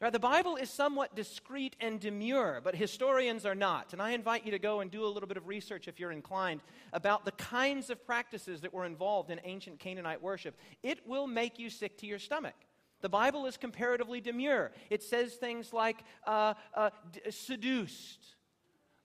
[0.00, 3.92] Right, the Bible is somewhat discreet and demure, but historians are not.
[3.92, 6.12] And I invite you to go and do a little bit of research if you're
[6.12, 6.60] inclined
[6.92, 10.56] about the kinds of practices that were involved in ancient Canaanite worship.
[10.84, 12.54] It will make you sick to your stomach.
[13.00, 14.70] The Bible is comparatively demure.
[14.88, 18.36] It says things like uh, uh, d- seduced,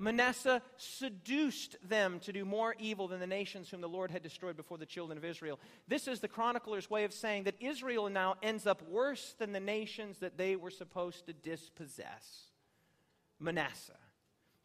[0.04, 4.58] Manasseh seduced them to do more evil than the nations whom the Lord had destroyed
[4.58, 5.60] before the children of Israel.
[5.88, 9.60] This is the chronicler's way of saying that Israel now ends up worse than the
[9.60, 12.52] nations that they were supposed to dispossess.
[13.40, 13.94] Manasseh.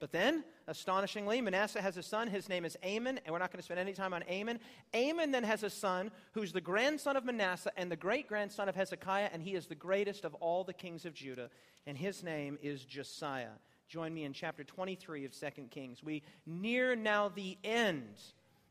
[0.01, 2.29] But then, astonishingly, Manasseh has a son.
[2.29, 4.61] His name is Amon, and we're not going to spend any time on Amon.
[4.95, 8.77] Amon then has a son who's the grandson of Manasseh and the great grandson of
[8.77, 11.51] Hezekiah, and he is the greatest of all the kings of Judah,
[11.85, 16.03] and his name is Josiah join me in chapter 23 of 2 Kings.
[16.05, 18.21] We near now the end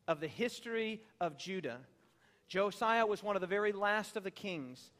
[0.07, 1.79] of the history of Judah.
[2.47, 4.91] Josiah was one of the very last of the kings.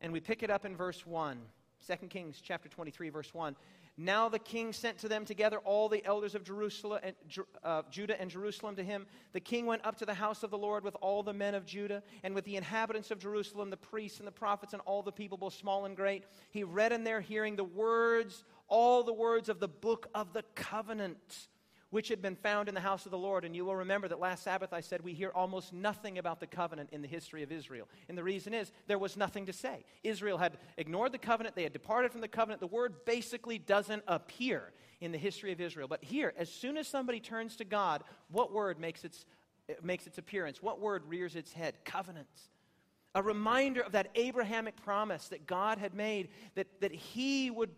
[0.00, 1.38] And we pick it up in verse 1.
[1.86, 3.56] 2 Kings chapter 23, verse 1.
[4.00, 7.16] Now the king sent to them together all the elders of Jerusalem and,
[7.64, 9.06] uh, Judah and Jerusalem to him.
[9.32, 11.66] The king went up to the house of the Lord with all the men of
[11.66, 15.10] Judah and with the inhabitants of Jerusalem, the priests and the prophets and all the
[15.10, 16.22] people, both small and great.
[16.52, 20.44] He read in their hearing the words all the words of the book of the
[20.54, 21.48] covenant,
[21.90, 23.44] which had been found in the house of the Lord.
[23.44, 26.46] And you will remember that last Sabbath I said we hear almost nothing about the
[26.46, 27.88] covenant in the history of Israel.
[28.08, 29.84] And the reason is there was nothing to say.
[30.04, 32.60] Israel had ignored the covenant, they had departed from the covenant.
[32.60, 35.88] The word basically doesn't appear in the history of Israel.
[35.88, 39.24] But here, as soon as somebody turns to God, what word makes its,
[39.82, 40.62] makes its appearance?
[40.62, 41.74] What word rears its head?
[41.84, 42.50] Covenants
[43.14, 47.70] a reminder of that Abrahamic promise that God had made that, that he would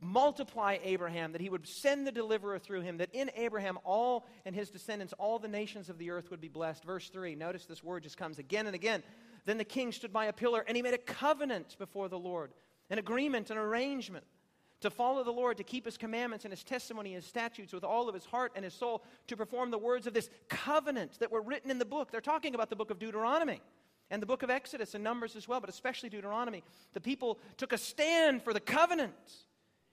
[0.00, 4.54] multiply Abraham, that he would send the deliverer through him, that in Abraham all and
[4.54, 6.84] his descendants, all the nations of the earth would be blessed.
[6.84, 9.02] Verse 3, notice this word just comes again and again.
[9.44, 12.52] Then the king stood by a pillar and he made a covenant before the Lord,
[12.90, 14.24] an agreement, an arrangement
[14.82, 18.08] to follow the Lord, to keep his commandments and his testimony, his statutes with all
[18.08, 21.40] of his heart and his soul, to perform the words of this covenant that were
[21.40, 22.10] written in the book.
[22.10, 23.60] They're talking about the book of Deuteronomy
[24.10, 26.62] and the book of Exodus and Numbers as well, but especially Deuteronomy.
[26.92, 29.12] The people took a stand for the covenant.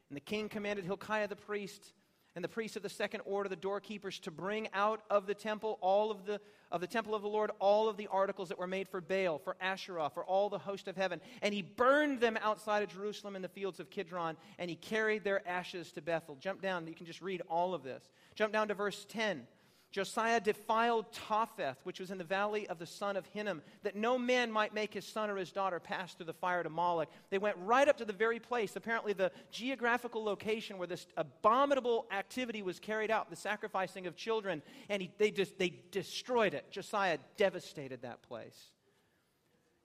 [0.09, 1.93] And the king commanded Hilkiah the priest
[2.35, 5.77] and the priests of the second order, the doorkeepers, to bring out of the temple
[5.81, 6.39] all of the
[6.71, 9.39] of the temple of the Lord all of the articles that were made for Baal,
[9.39, 11.19] for Asherah, for all the host of heaven.
[11.41, 15.23] And he burned them outside of Jerusalem in the fields of Kidron, and he carried
[15.23, 16.37] their ashes to Bethel.
[16.39, 18.03] Jump down, you can just read all of this.
[18.35, 19.47] Jump down to verse 10.
[19.91, 24.19] Josiah defiled Topheth, which was in the valley of the son of Hinnom, that no
[24.19, 27.09] man might make his son or his daughter pass through the fire to Moloch.
[27.31, 32.05] They went right up to the very place, apparently the geographical location where this abominable
[32.11, 36.69] activity was carried out, the sacrificing of children, and he, they, just, they destroyed it.
[36.69, 38.69] Josiah devastated that place.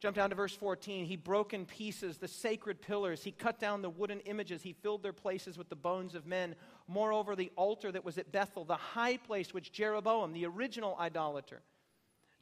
[0.05, 1.07] Jump down to verse 14.
[1.07, 3.25] He broke in pieces the sacred pillars.
[3.25, 4.61] He cut down the wooden images.
[4.61, 6.57] He filled their places with the bones of men.
[6.87, 11.63] Moreover, the altar that was at Bethel, the high place which Jeroboam, the original idolater,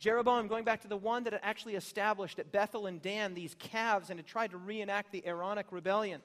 [0.00, 3.54] Jeroboam, going back to the one that had actually established at Bethel and Dan these
[3.60, 6.20] calves and had tried to reenact the Aaronic rebellion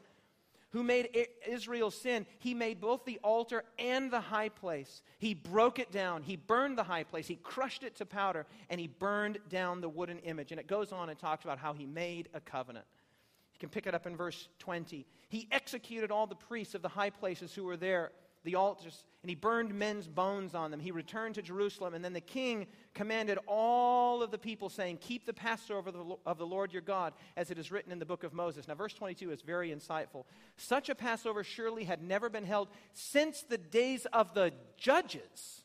[0.71, 1.09] who made
[1.47, 5.01] Israel sin, he made both the altar and the high place.
[5.17, 6.23] He broke it down.
[6.23, 7.27] He burned the high place.
[7.27, 10.51] He crushed it to powder, and he burned down the wooden image.
[10.51, 12.85] And it goes on and talks about how he made a covenant.
[13.53, 15.05] You can pick it up in verse 20.
[15.29, 18.11] He executed all the priests of the high places who were there
[18.47, 20.79] the altars, and he burned men's bones on them.
[20.79, 25.25] He returned to Jerusalem, and then the king commanded all of the people, saying, Keep
[25.25, 25.91] the Passover
[26.25, 28.67] of the Lord your God, as it is written in the book of Moses.
[28.67, 30.23] Now, verse 22 is very insightful.
[30.55, 35.63] Such a Passover surely had never been held since the days of the judges.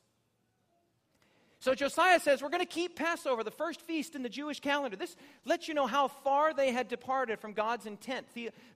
[1.62, 4.96] So Josiah says, We're going to keep Passover, the first feast in the Jewish calendar.
[4.96, 8.26] This lets you know how far they had departed from God's intent,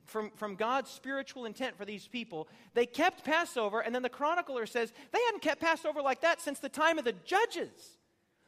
[0.05, 2.47] from, from God's spiritual intent for these people.
[2.74, 6.61] They kept Passover, and then the chronicler says they hadn't kept Passover like that since
[6.61, 7.99] the time of the judges.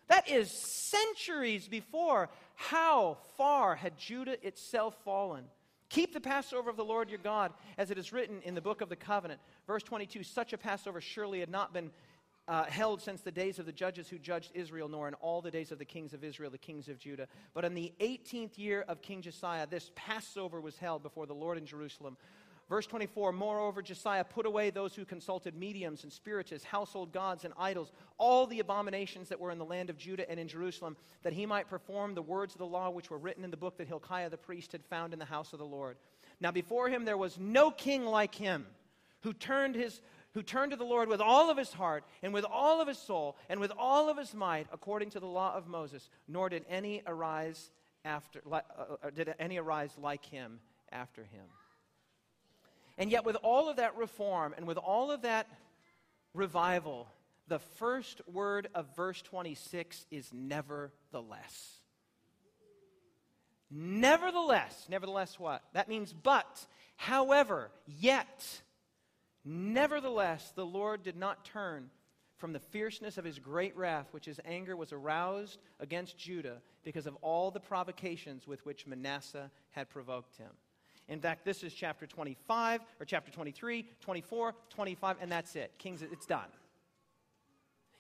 [0.07, 2.29] That is centuries before.
[2.55, 5.47] How far had Judah itself fallen?
[5.89, 8.83] Keep the Passover of the Lord your God, as it is written in the book
[8.83, 9.41] of the covenant.
[9.67, 11.91] Verse 22 Such a Passover surely had not been
[12.49, 15.51] uh, held since the days of the judges who judged Israel, nor in all the
[15.51, 17.29] days of the kings of Israel, the kings of Judah.
[17.53, 21.59] But in the 18th year of King Josiah, this Passover was held before the Lord
[21.59, 22.17] in Jerusalem.
[22.69, 27.53] Verse 24 Moreover, Josiah put away those who consulted mediums and spiritists, household gods, and
[27.59, 31.35] idols, all the abominations that were in the land of Judah and in Jerusalem, that
[31.35, 33.89] he might perform the words of the law which were written in the book that
[33.89, 35.99] Hilkiah the priest had found in the house of the Lord.
[36.41, 38.67] Now, before him there was no king like him
[39.23, 40.01] who turned his
[40.39, 42.97] who turned to the Lord with all of his heart and with all of his
[42.97, 46.65] soul and with all of his might, according to the law of Moses, nor did
[46.69, 47.73] any arise
[48.05, 48.61] after uh,
[49.03, 50.61] uh, did any arise like him
[50.93, 51.43] after him.
[52.99, 55.49] And yet, with all of that reform and with all of that
[56.35, 57.09] revival,
[57.49, 61.81] the first word of verse 26 is nevertheless.
[63.73, 65.65] Nevertheless, nevertheless, what?
[65.73, 66.65] That means but,
[66.95, 68.63] however, yet
[69.45, 71.91] Nevertheless, the Lord did not turn
[72.37, 77.07] from the fierceness of his great wrath, which his anger was aroused against Judah because
[77.07, 80.51] of all the provocations with which Manasseh had provoked him.
[81.09, 85.73] In fact, this is chapter 25, or chapter 23, 24, 25, and that's it.
[85.79, 86.49] Kings, it's done.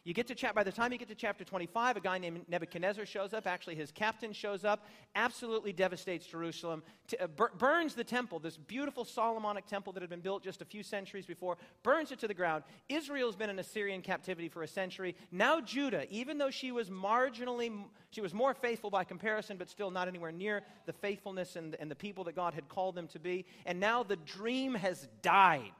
[0.08, 2.40] You get to chap- by the time you get to chapter 25, a guy named
[2.48, 3.46] Nebuchadnezzar shows up.
[3.46, 8.56] Actually, his captain shows up, absolutely devastates Jerusalem, t- uh, bur- burns the temple, this
[8.56, 12.26] beautiful Solomonic temple that had been built just a few centuries before, burns it to
[12.26, 12.64] the ground.
[12.88, 15.14] Israel's been in Assyrian captivity for a century.
[15.30, 17.70] Now, Judah, even though she was marginally,
[18.10, 21.90] she was more faithful by comparison, but still not anywhere near the faithfulness and, and
[21.90, 23.44] the people that God had called them to be.
[23.66, 25.74] And now the dream has died.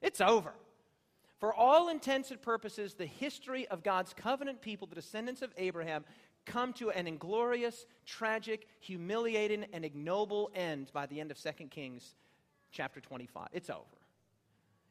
[0.00, 0.52] It's over.
[1.42, 6.04] For all intents and purposes, the history of God's covenant people, the descendants of Abraham,
[6.46, 12.14] come to an inglorious, tragic, humiliating, and ignoble end by the end of 2 Kings
[12.70, 13.48] chapter 25.
[13.52, 13.82] It's over.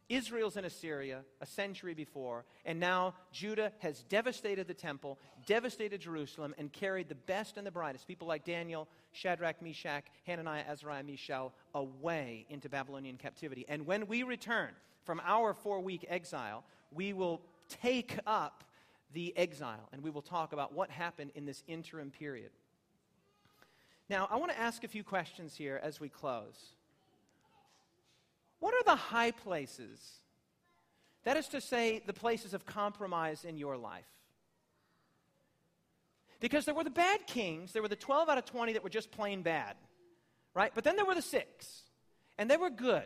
[0.09, 6.53] Israel's in Assyria a century before, and now Judah has devastated the temple, devastated Jerusalem,
[6.57, 11.53] and carried the best and the brightest, people like Daniel, Shadrach, Meshach, Hananiah, Azariah, Mishael,
[11.73, 13.63] away into Babylonian captivity.
[13.69, 14.71] And when we return,
[15.03, 18.63] from our four week exile, we will take up
[19.13, 22.51] the exile and we will talk about what happened in this interim period.
[24.09, 26.73] Now, I want to ask a few questions here as we close.
[28.59, 29.99] What are the high places?
[31.23, 34.05] That is to say, the places of compromise in your life.
[36.39, 38.89] Because there were the bad kings, there were the 12 out of 20 that were
[38.89, 39.75] just plain bad,
[40.53, 40.71] right?
[40.73, 41.83] But then there were the six,
[42.37, 43.05] and they were good.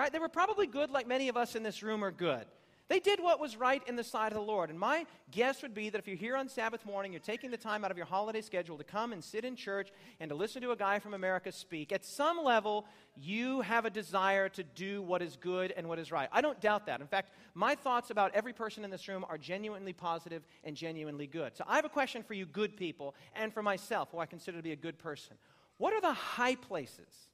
[0.00, 0.10] Right?
[0.10, 2.46] They were probably good like many of us in this room are good.
[2.88, 4.70] They did what was right in the sight of the Lord.
[4.70, 7.58] And my guess would be that if you're here on Sabbath morning, you're taking the
[7.58, 10.62] time out of your holiday schedule to come and sit in church and to listen
[10.62, 15.02] to a guy from America speak, at some level, you have a desire to do
[15.02, 16.30] what is good and what is right.
[16.32, 17.02] I don't doubt that.
[17.02, 21.26] In fact, my thoughts about every person in this room are genuinely positive and genuinely
[21.26, 21.54] good.
[21.58, 24.56] So I have a question for you, good people, and for myself, who I consider
[24.56, 25.36] to be a good person.
[25.76, 27.28] What are the high places?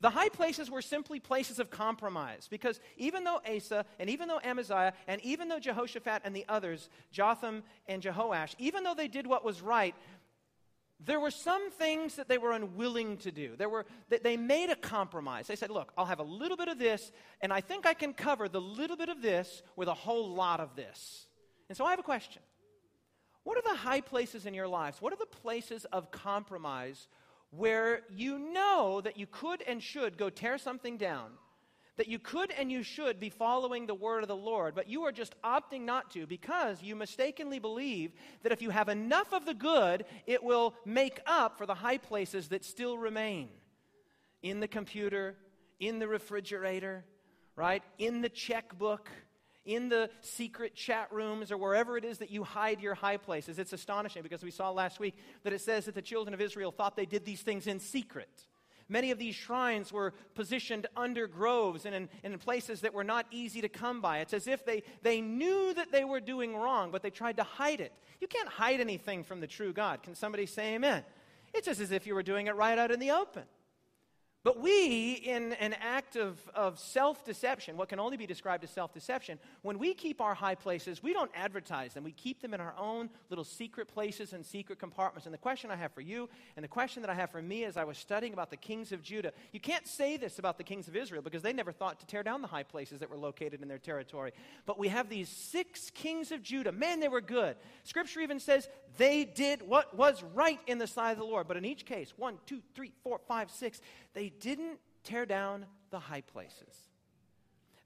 [0.00, 4.40] The high places were simply places of compromise because even though Asa and even though
[4.42, 9.26] Amaziah and even though Jehoshaphat and the others, Jotham and Jehoash, even though they did
[9.26, 9.94] what was right,
[11.00, 13.56] there were some things that they were unwilling to do.
[13.56, 15.46] There were, they made a compromise.
[15.46, 18.14] They said, Look, I'll have a little bit of this, and I think I can
[18.14, 21.26] cover the little bit of this with a whole lot of this.
[21.68, 22.42] And so I have a question
[23.42, 25.02] What are the high places in your lives?
[25.02, 27.08] What are the places of compromise
[27.56, 31.30] where you know that you could and should go tear something down,
[31.96, 35.02] that you could and you should be following the word of the Lord, but you
[35.02, 39.46] are just opting not to because you mistakenly believe that if you have enough of
[39.46, 43.48] the good, it will make up for the high places that still remain
[44.42, 45.36] in the computer,
[45.78, 47.04] in the refrigerator,
[47.56, 47.82] right?
[47.98, 49.08] In the checkbook
[49.64, 53.58] in the secret chat rooms or wherever it is that you hide your high places.
[53.58, 56.70] It's astonishing because we saw last week that it says that the children of Israel
[56.70, 58.46] thought they did these things in secret.
[58.88, 63.26] Many of these shrines were positioned under groves and in, in, places that were not
[63.30, 64.18] easy to come by.
[64.18, 67.44] It's as if they, they knew that they were doing wrong, but they tried to
[67.44, 67.92] hide it.
[68.20, 70.02] You can't hide anything from the true God.
[70.02, 71.02] Can somebody say amen?
[71.54, 73.44] It's just as if you were doing it right out in the open.
[74.44, 78.68] But we, in an act of, of self deception, what can only be described as
[78.68, 82.04] self deception, when we keep our high places, we don't advertise them.
[82.04, 85.24] We keep them in our own little secret places and secret compartments.
[85.24, 87.64] And the question I have for you, and the question that I have for me
[87.64, 90.64] as I was studying about the kings of Judah, you can't say this about the
[90.64, 93.16] kings of Israel because they never thought to tear down the high places that were
[93.16, 94.32] located in their territory.
[94.66, 96.70] But we have these six kings of Judah.
[96.70, 97.56] Man, they were good.
[97.84, 98.68] Scripture even says
[98.98, 101.48] they did what was right in the sight of the Lord.
[101.48, 103.80] But in each case, one, two, three, four, five, six,
[104.14, 106.88] they didn't tear down the high places.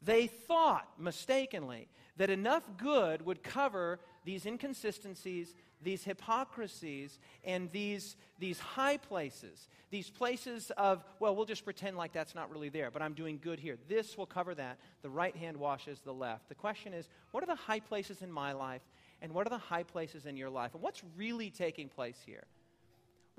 [0.00, 8.60] They thought mistakenly that enough good would cover these inconsistencies, these hypocrisies, and these, these
[8.60, 9.68] high places.
[9.90, 13.40] These places of, well, we'll just pretend like that's not really there, but I'm doing
[13.42, 13.76] good here.
[13.88, 14.78] This will cover that.
[15.02, 16.48] The right hand washes the left.
[16.48, 18.82] The question is, what are the high places in my life,
[19.20, 20.74] and what are the high places in your life?
[20.74, 22.44] And what's really taking place here?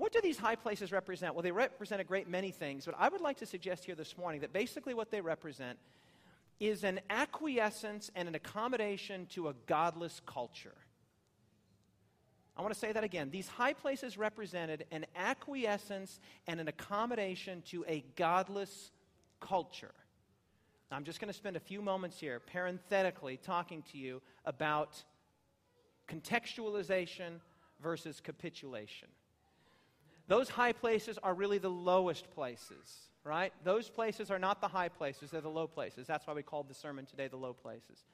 [0.00, 1.34] What do these high places represent?
[1.34, 4.16] Well, they represent a great many things, but I would like to suggest here this
[4.16, 5.78] morning that basically what they represent
[6.58, 10.74] is an acquiescence and an accommodation to a godless culture.
[12.56, 13.28] I want to say that again.
[13.30, 18.92] These high places represented an acquiescence and an accommodation to a godless
[19.38, 19.92] culture.
[20.90, 25.04] Now, I'm just going to spend a few moments here, parenthetically, talking to you about
[26.08, 27.40] contextualization
[27.82, 29.08] versus capitulation.
[30.30, 33.52] Those high places are really the lowest places, right?
[33.64, 36.06] Those places are not the high places, they're the low places.
[36.06, 38.04] That's why we called the sermon today the low places.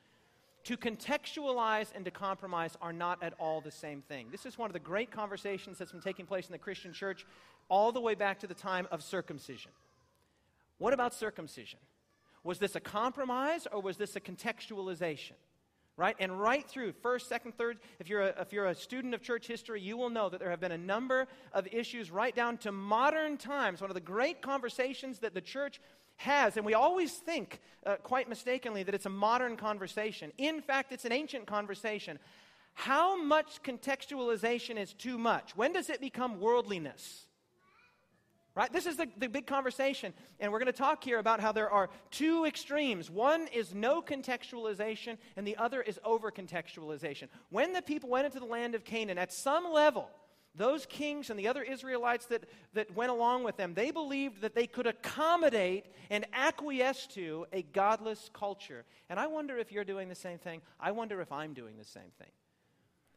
[0.64, 4.29] To contextualize and to compromise are not at all the same thing.
[4.33, 7.27] This is one of the great conversations that's been taking place in the Christian church
[7.69, 9.73] all the way back to the time of circumcision.
[10.79, 11.81] What about circumcision?
[12.45, 15.33] Was this a compromise or was this a contextualization?
[15.97, 16.17] Right?
[16.19, 19.47] And right through first, second, third, if you're, a, if you're a student of church
[19.47, 22.73] history, you will know that there have been a number of issues right down to
[22.73, 23.81] modern times.
[23.81, 25.81] One of the great conversations that the church
[26.17, 30.33] has, and we always think uh, quite mistakenly that it's a modern conversation.
[30.39, 32.19] In fact, it's an ancient conversation.
[32.75, 35.57] How much contextualization is too much?
[35.57, 37.26] When does it become worldliness?
[38.57, 38.73] Right?
[38.73, 40.15] This is the, the big conversation.
[40.41, 43.11] And we're going to talk here about how there are two extremes.
[43.11, 47.29] One is no contextualization, and the other is over contextualization.
[47.51, 50.09] When the people went into the land of Canaan, at some level,
[50.55, 54.55] those kings and the other Israelites that, that went along with them, they believed that
[54.55, 58.87] they could accommodate and acquiesce to a godless culture.
[59.11, 60.63] And I wonder if you're doing the same thing.
[60.81, 62.31] I wonder if I'm doing the same thing.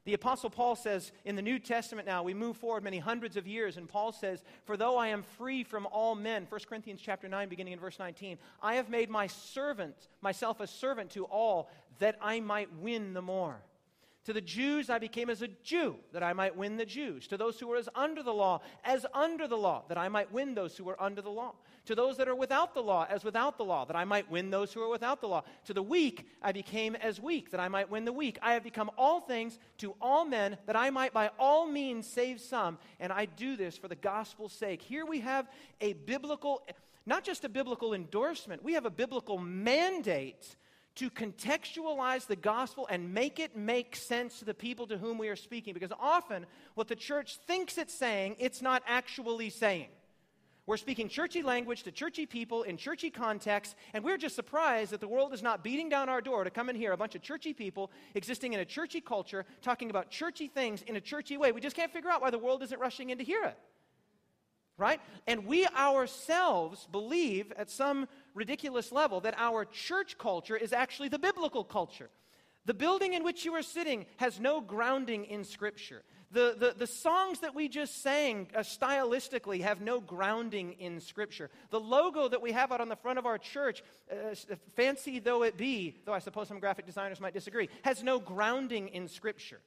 [0.09, 3.45] The Apostle Paul says in the New Testament now, we move forward many hundreds of
[3.45, 7.29] years, and Paul says, For though I am free from all men, 1 Corinthians chapter
[7.29, 11.69] 9, beginning in verse 19, I have made my servant, myself a servant to all,
[11.99, 13.61] that I might win the more.
[14.29, 17.25] To the Jews I became as a Jew, that I might win the Jews.
[17.29, 20.31] To those who were as under the law, as under the law, that I might
[20.31, 21.55] win those who were under the law
[21.85, 24.51] to those that are without the law as without the law, that I might win
[24.51, 25.43] those who are without the law.
[25.65, 28.37] To the weak, I became as weak, that I might win the weak.
[28.43, 32.39] I have become all things to all men, that I might by all means save
[32.39, 32.77] some.
[32.99, 34.83] And I do this for the gospel's sake.
[34.83, 35.49] Here we have
[35.81, 36.61] a biblical,
[37.07, 40.55] not just a biblical endorsement, we have a biblical mandate
[40.99, 45.29] to contextualize the gospel and make it make sense to the people to whom we
[45.29, 45.73] are speaking.
[45.73, 46.45] Because often,
[46.75, 49.87] what the church thinks it's saying, it's not actually saying.
[50.65, 54.99] We're speaking churchy language to churchy people in churchy contexts, and we're just surprised that
[54.99, 57.21] the world is not beating down our door to come and hear a bunch of
[57.21, 61.51] churchy people existing in a churchy culture talking about churchy things in a churchy way.
[61.51, 63.57] We just can't figure out why the world isn't rushing in to hear it.
[64.79, 65.01] right?
[65.27, 71.19] And we ourselves believe at some ridiculous level that our church culture is actually the
[71.19, 72.09] biblical culture.
[72.65, 76.03] The building in which you are sitting has no grounding in Scripture.
[76.31, 81.49] The, the, the songs that we just sang uh, stylistically have no grounding in Scripture.
[81.71, 84.35] The logo that we have out on the front of our church, uh,
[84.75, 88.89] fancy though it be, though I suppose some graphic designers might disagree, has no grounding
[88.89, 89.61] in Scripture.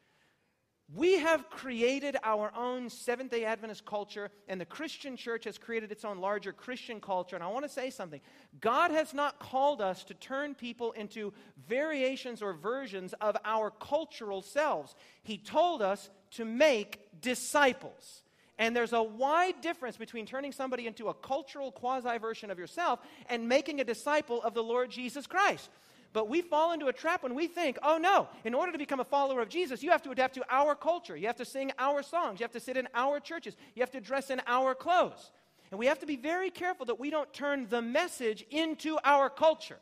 [0.94, 5.90] We have created our own Seventh day Adventist culture, and the Christian church has created
[5.90, 7.34] its own larger Christian culture.
[7.34, 8.20] And I want to say something
[8.60, 11.32] God has not called us to turn people into
[11.66, 14.94] variations or versions of our cultural selves.
[15.22, 18.22] He told us to make disciples.
[18.58, 23.00] And there's a wide difference between turning somebody into a cultural quasi version of yourself
[23.30, 25.70] and making a disciple of the Lord Jesus Christ.
[26.12, 29.00] But we fall into a trap when we think, oh no, in order to become
[29.00, 31.16] a follower of Jesus, you have to adapt to our culture.
[31.16, 32.38] You have to sing our songs.
[32.38, 33.56] You have to sit in our churches.
[33.74, 35.30] You have to dress in our clothes.
[35.70, 39.30] And we have to be very careful that we don't turn the message into our
[39.30, 39.78] culture.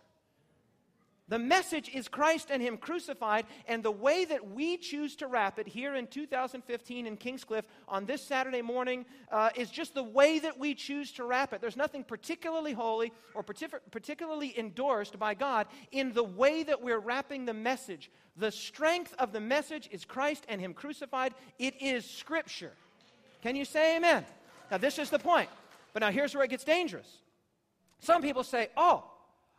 [1.31, 5.61] The message is Christ and Him crucified, and the way that we choose to wrap
[5.61, 10.41] it here in 2015 in Kingscliff on this Saturday morning uh, is just the way
[10.41, 11.61] that we choose to wrap it.
[11.61, 16.99] There's nothing particularly holy or partic- particularly endorsed by God in the way that we're
[16.99, 18.11] wrapping the message.
[18.37, 22.73] The strength of the message is Christ and Him crucified, it is Scripture.
[23.41, 24.27] Can you say amen?
[24.69, 25.49] Now, this is the point.
[25.93, 27.07] But now here's where it gets dangerous.
[28.01, 29.05] Some people say, oh,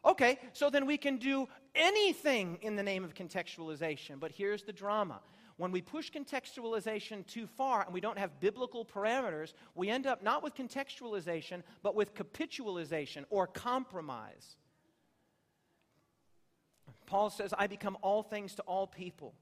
[0.04, 4.20] Okay, so then we can do anything in the name of contextualization.
[4.20, 5.22] But here's the drama.
[5.58, 10.24] When we push contextualization too far and we don't have biblical parameters, we end up
[10.24, 14.56] not with contextualization, but with capitulization or compromise.
[17.06, 19.36] Paul says, I become all things to all people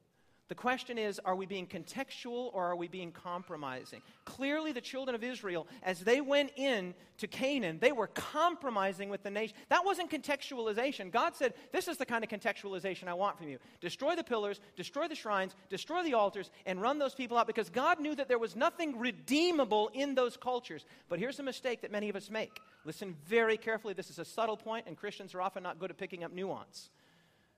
[0.50, 4.02] the question is are we being contextual or are we being compromising?
[4.26, 9.22] Clearly, the children of Israel, as they went in to Canaan, they were compromising with
[9.22, 9.56] the nation.
[9.70, 11.12] That wasn't contextualization.
[11.12, 13.60] God said, This is the kind of contextualization I want from you.
[13.80, 17.70] Destroy the pillars, destroy the shrines, destroy the altars, and run those people out because
[17.70, 20.84] God knew that there was nothing redeemable in those cultures.
[21.10, 22.60] But here's a mistake that many of us make.
[22.86, 23.93] Listen very carefully.
[23.93, 26.89] This is a subtle point, and Christians are often not good at picking up nuance.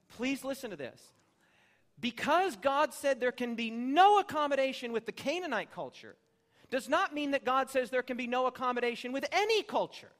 [0.10, 1.02] Please listen to this
[2.02, 6.16] because God said there can be no accommodation with the Canaanite culture,
[6.72, 10.12] does not mean that God says there can be no accommodation with any culture.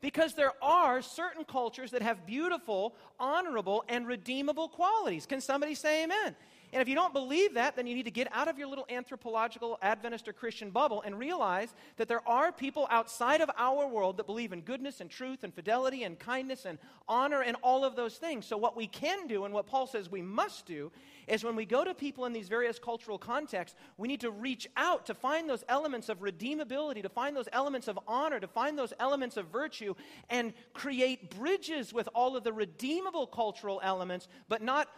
[0.00, 5.26] Because there are certain cultures that have beautiful, honorable, and redeemable qualities.
[5.26, 6.34] Can somebody say amen?
[6.72, 8.86] And if you don't believe that, then you need to get out of your little
[8.88, 14.16] anthropological Adventist or Christian bubble and realize that there are people outside of our world
[14.16, 17.94] that believe in goodness and truth and fidelity and kindness and honor and all of
[17.94, 18.46] those things.
[18.46, 20.90] So, what we can do and what Paul says we must do
[21.28, 24.66] is when we go to people in these various cultural contexts, we need to reach
[24.76, 28.78] out to find those elements of redeemability, to find those elements of honor, to find
[28.78, 29.94] those elements of virtue,
[30.30, 34.88] and create bridges with all of the redeemable cultural elements, but not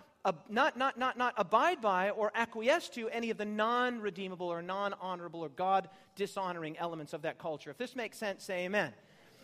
[0.49, 4.63] not, not, not, not abide by or acquiesce to any of the non redeemable or
[4.63, 7.71] non honorable or God dishonoring elements of that culture.
[7.71, 8.93] If this makes sense, say amen.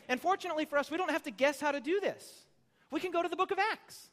[0.08, 2.46] And fortunately for us, we don't have to guess how to do this.
[2.90, 4.10] We can go to the book of Acts.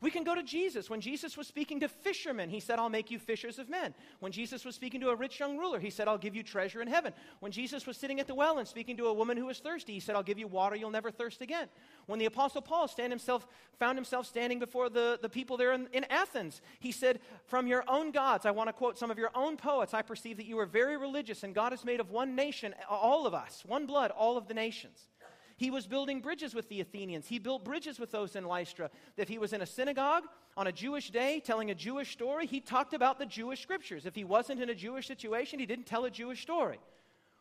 [0.00, 0.88] We can go to Jesus.
[0.88, 3.94] When Jesus was speaking to fishermen, he said, I'll make you fishers of men.
[4.20, 6.80] When Jesus was speaking to a rich young ruler, he said, I'll give you treasure
[6.80, 7.12] in heaven.
[7.40, 9.94] When Jesus was sitting at the well and speaking to a woman who was thirsty,
[9.94, 11.66] he said, I'll give you water you'll never thirst again.
[12.06, 13.48] When the Apostle Paul himself,
[13.80, 17.82] found himself standing before the, the people there in, in Athens, he said, From your
[17.88, 20.60] own gods, I want to quote some of your own poets, I perceive that you
[20.60, 24.12] are very religious, and God has made of one nation, all of us, one blood,
[24.12, 25.08] all of the nations.
[25.58, 27.26] He was building bridges with the Athenians.
[27.26, 28.90] He built bridges with those in Lystra.
[29.16, 30.22] If he was in a synagogue
[30.56, 34.06] on a Jewish day telling a Jewish story, he talked about the Jewish scriptures.
[34.06, 36.78] If he wasn't in a Jewish situation, he didn't tell a Jewish story.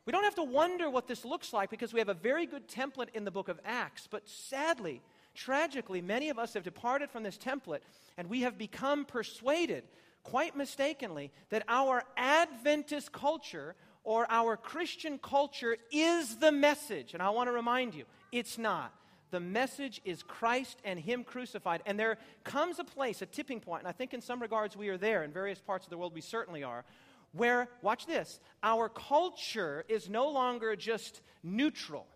[0.06, 2.68] We don't have to wonder what this looks like because we have a very good
[2.68, 4.08] template in the book of Acts.
[4.10, 5.00] But sadly,
[5.36, 7.82] tragically, many of us have departed from this template
[8.18, 9.84] and we have become persuaded,
[10.24, 13.76] quite mistakenly, that our Adventist culture
[14.08, 17.14] or our Christian culture is the message.
[17.14, 18.94] And I want to remind you, it's not.
[19.32, 21.82] The message is Christ and Him crucified.
[21.86, 24.88] And there comes a place, a tipping point, and I think in some regards we
[24.88, 25.26] are there.
[25.26, 26.86] In various parts of the world, we certainly are,
[27.34, 32.08] where, watch this, our culture is no longer just neutral.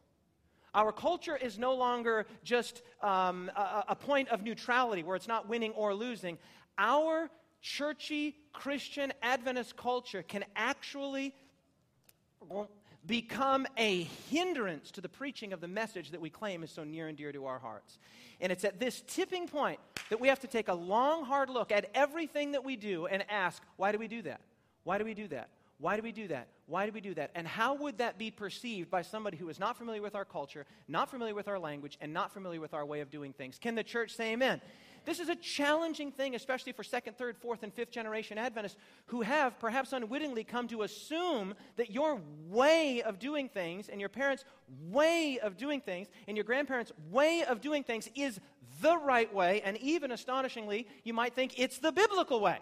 [0.73, 5.49] Our culture is no longer just um, a, a point of neutrality where it's not
[5.49, 6.37] winning or losing.
[6.77, 7.29] Our
[7.61, 11.35] churchy Christian Adventist culture can actually
[13.05, 17.07] become a hindrance to the preaching of the message that we claim is so near
[17.07, 17.97] and dear to our hearts.
[18.39, 19.79] And it's at this tipping point
[20.09, 23.23] that we have to take a long, hard look at everything that we do and
[23.29, 24.41] ask, why do we do that?
[24.83, 25.49] Why do we do that?
[25.77, 26.47] Why do we do that?
[26.67, 27.31] Why do we do that?
[27.33, 30.65] And how would that be perceived by somebody who is not familiar with our culture,
[30.87, 33.57] not familiar with our language, and not familiar with our way of doing things?
[33.57, 34.61] Can the church say amen?
[35.03, 38.77] This is a challenging thing, especially for second, third, fourth, and fifth generation Adventists
[39.07, 44.09] who have, perhaps unwittingly, come to assume that your way of doing things and your
[44.09, 44.43] parents'
[44.89, 48.39] way of doing things and your grandparents' way of doing things is
[48.81, 52.59] the right way, and even astonishingly, you might think it's the biblical way.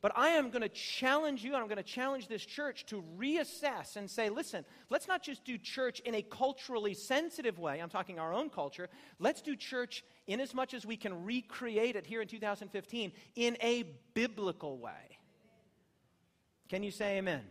[0.00, 3.02] But I am going to challenge you, and I'm going to challenge this church to
[3.18, 7.80] reassess and say, listen, let's not just do church in a culturally sensitive way.
[7.80, 8.88] I'm talking our own culture.
[9.18, 13.56] Let's do church in as much as we can recreate it here in 2015 in
[13.60, 13.84] a
[14.14, 15.18] biblical way.
[16.68, 17.42] Can you say amen?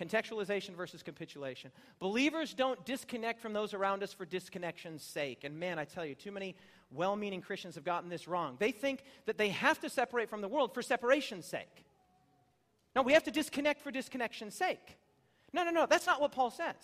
[0.00, 1.70] Contextualization versus capitulation.
[1.98, 5.44] Believers don't disconnect from those around us for disconnection's sake.
[5.44, 6.56] And man, I tell you, too many
[6.94, 8.56] well meaning Christians have gotten this wrong.
[8.58, 11.84] They think that they have to separate from the world for separation's sake.
[12.94, 14.98] No, we have to disconnect for disconnection's sake.
[15.52, 16.76] No, no, no, that's not what Paul says.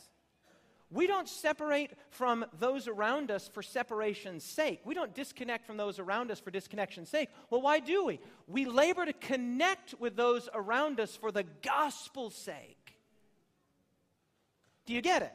[0.91, 4.81] We don't separate from those around us for separation's sake.
[4.85, 7.29] We don't disconnect from those around us for disconnection's sake.
[7.51, 8.21] Well, why do we?
[8.47, 12.95] We labor to connect with those around us for the gospel's sake.
[14.87, 15.33] Do you get it?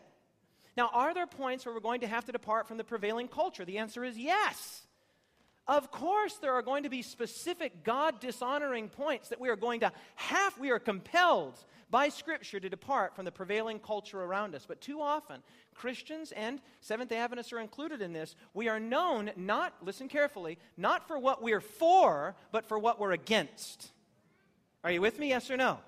[0.75, 3.65] Now, are there points where we're going to have to depart from the prevailing culture?
[3.65, 4.81] The answer is yes.
[5.67, 9.79] Of course, there are going to be specific God dishonoring points that we are going
[9.79, 11.57] to have, we are compelled
[11.89, 14.65] by Scripture to depart from the prevailing culture around us.
[14.67, 15.41] But too often,
[15.73, 18.35] Christians and Seventh day Adventists are included in this.
[18.53, 23.11] We are known not, listen carefully, not for what we're for, but for what we're
[23.11, 23.91] against.
[24.83, 25.29] Are you with me?
[25.29, 25.79] Yes or no?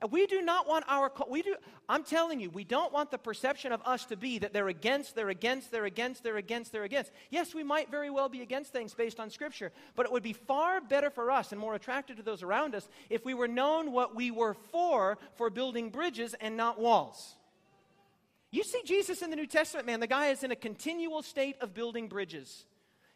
[0.00, 1.56] And we do not want our, we do,
[1.88, 5.16] I'm telling you, we don't want the perception of us to be that they're against,
[5.16, 7.10] they're against, they're against, they're against, they're against.
[7.30, 10.34] Yes, we might very well be against things based on Scripture, but it would be
[10.34, 13.90] far better for us and more attractive to those around us if we were known
[13.90, 17.34] what we were for, for building bridges and not walls.
[18.52, 21.56] You see Jesus in the New Testament, man, the guy is in a continual state
[21.60, 22.64] of building bridges.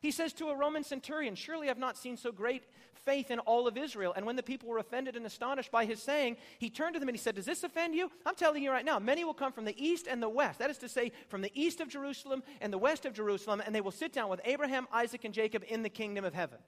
[0.02, 2.64] He says to a Roman centurion, Surely I've not seen so great
[3.04, 4.12] faith in all of Israel.
[4.16, 7.08] And when the people were offended and astonished by his saying, he turned to them
[7.08, 8.10] and he said, Does this offend you?
[8.26, 10.58] I'm telling you right now, many will come from the east and the west.
[10.58, 13.72] That is to say, from the east of Jerusalem and the west of Jerusalem, and
[13.72, 16.58] they will sit down with Abraham, Isaac, and Jacob in the kingdom of heaven.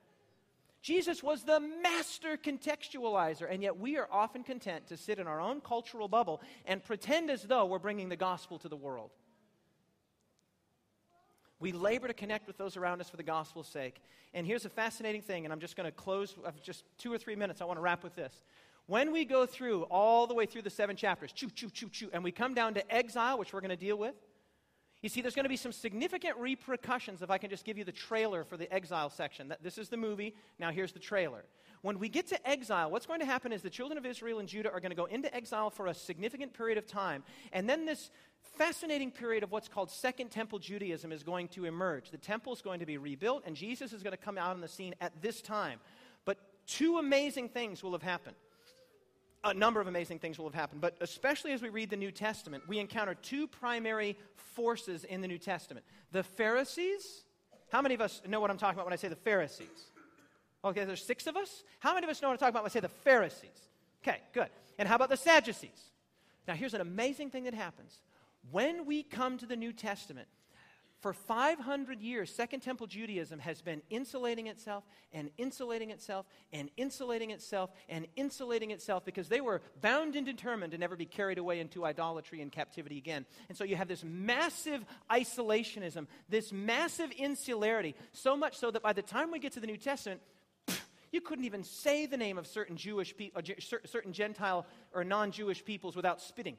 [0.81, 5.41] Jesus was the master contextualizer, and yet we are often content to sit in our
[5.41, 9.11] own cultural bubble and pretend as though we're bringing the gospel to the world.
[11.61, 14.03] We labor to connect with those around us for the gospel's sake.
[14.35, 17.19] And here's a fascinating thing, and I'm just going to close of just two or
[17.19, 17.61] three minutes.
[17.61, 18.43] I want to wrap with this.
[18.87, 22.11] When we go through all the way through the seven chapters, choo, choo, choo, choo,
[22.13, 24.15] and we come down to exile, which we're going to deal with,
[25.01, 27.85] you see, there's going to be some significant repercussions if I can just give you
[27.85, 29.53] the trailer for the exile section.
[29.63, 30.35] This is the movie.
[30.59, 31.45] Now, here's the trailer.
[31.85, 34.49] When we get to exile, what's going to happen is the children of Israel and
[34.49, 37.23] Judah are going to go into exile for a significant period of time.
[37.53, 38.11] And then this
[38.57, 42.11] fascinating period of what's called Second Temple Judaism is going to emerge.
[42.11, 44.63] The temple is going to be rebuilt, and Jesus is going to come out on
[44.63, 45.79] the scene at this time.
[46.25, 48.37] But two amazing things will have happened.
[49.45, 52.13] A number of amazing things will have happened, but especially as we read the New
[52.13, 55.85] Testament, we encounter two primary forces in the New Testament.
[56.13, 57.25] The Pharisees.
[57.71, 59.91] How many of us know what I'm talking about when I say the Pharisees?
[60.65, 61.63] Okay, there's six of us.
[61.79, 63.69] How many of us know what I'm talking about I say the Pharisees?
[64.03, 64.49] Okay, good.
[64.79, 65.91] And how about the Sadducees?
[66.49, 68.01] Now, here's an amazing thing that happens.
[68.51, 70.29] When we come to the New Testament,
[71.05, 77.31] for 500 years, Second Temple Judaism has been insulating itself and insulating itself and insulating
[77.31, 81.61] itself and insulating itself because they were bound and determined to never be carried away
[81.61, 83.27] into idolatry and captivity again.
[83.51, 88.95] And so you have this massive isolationism, this massive insularity, so much so that by
[88.95, 90.23] the time we get to the New Testament,
[91.15, 93.55] you couldn't even say the name of certain Jewish people, uh,
[93.85, 96.59] certain Gentile or non Jewish peoples without spitting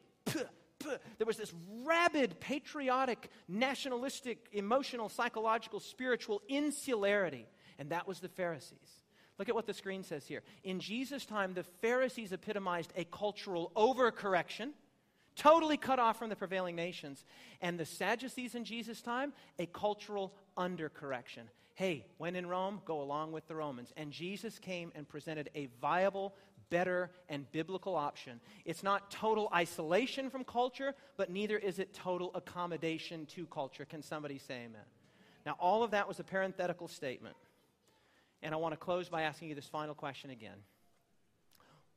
[1.17, 1.53] there was this
[1.83, 7.47] rabid, patriotic, nationalistic, emotional, psychological, spiritual insularity.
[7.79, 9.03] And that was the Pharisees.
[9.37, 10.43] Look at what the screen says here.
[10.63, 14.69] In Jesus' time, the Pharisees epitomized a cultural overcorrection,
[15.35, 17.25] totally cut off from the prevailing nations.
[17.61, 21.47] And the Sadducees in Jesus' time, a cultural undercorrection.
[21.76, 23.93] Hey, when in Rome, go along with the Romans.
[23.97, 26.34] And Jesus came and presented a viable,
[26.69, 28.39] better, and biblical option.
[28.63, 33.84] It's not total isolation from culture, but neither is it total accommodation to culture.
[33.84, 34.82] Can somebody say amen?
[35.45, 37.36] Now, all of that was a parenthetical statement.
[38.41, 40.57] And I want to close by asking you this final question again.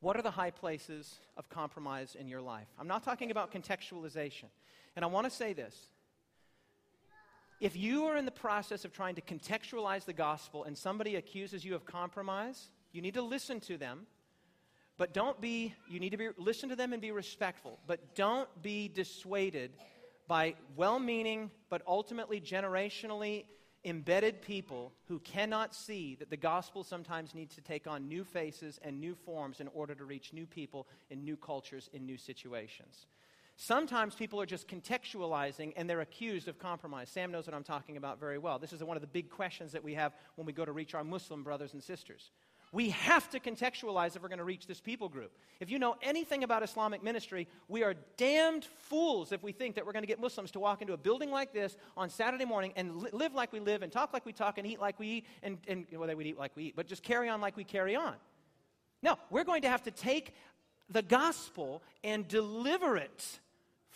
[0.01, 2.67] What are the high places of compromise in your life?
[2.77, 4.45] I'm not talking about contextualization.
[4.95, 5.75] And I want to say this.
[7.59, 11.65] If you are in the process of trying to contextualize the gospel and somebody accuses
[11.65, 14.07] you of compromise, you need to listen to them
[14.99, 18.49] But don't be, you need to be, listen to them and be respectful, but don't
[18.61, 19.71] be dissuaded
[20.27, 23.45] by well meaning, but ultimately generationally
[23.85, 28.77] embedded people who cannot see that the gospel sometimes needs to take on new faces
[28.83, 33.07] and new forms in order to reach new people in new cultures, in new situations.
[33.61, 37.09] Sometimes people are just contextualizing and they're accused of compromise.
[37.09, 38.57] Sam knows what I'm talking about very well.
[38.57, 40.95] This is one of the big questions that we have when we go to reach
[40.95, 42.31] our Muslim brothers and sisters.
[42.71, 45.37] We have to contextualize if we're going to reach this people group.
[45.59, 49.85] If you know anything about Islamic ministry, we are damned fools if we think that
[49.85, 52.71] we're going to get Muslims to walk into a building like this on Saturday morning
[52.77, 55.07] and li- live like we live and talk like we talk and eat like we
[55.07, 57.57] eat and, and well, they would eat like we eat, but just carry on like
[57.57, 58.15] we carry on.
[59.03, 60.33] No, we're going to have to take
[60.89, 63.39] the gospel and deliver it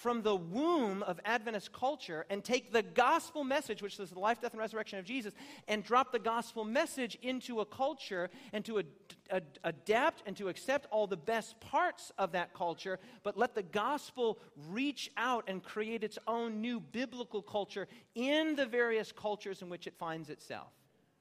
[0.03, 4.41] from the womb of Adventist culture and take the gospel message, which is the life,
[4.41, 5.33] death, and resurrection of Jesus,
[5.69, 8.85] and drop the gospel message into a culture and to ad-
[9.31, 13.63] ad- adapt and to accept all the best parts of that culture, but let the
[13.63, 14.39] gospel
[14.69, 19.87] reach out and create its own new biblical culture in the various cultures in which
[19.87, 20.73] it finds itself.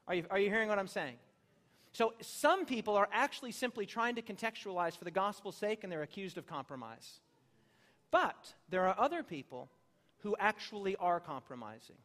[0.08, 1.14] Are you, are you hearing what I'm saying?
[1.92, 6.02] So, some people are actually simply trying to contextualize for the gospel's sake, and they're
[6.02, 7.20] accused of compromise.
[8.12, 9.68] But there are other people
[10.18, 11.96] who actually are compromising.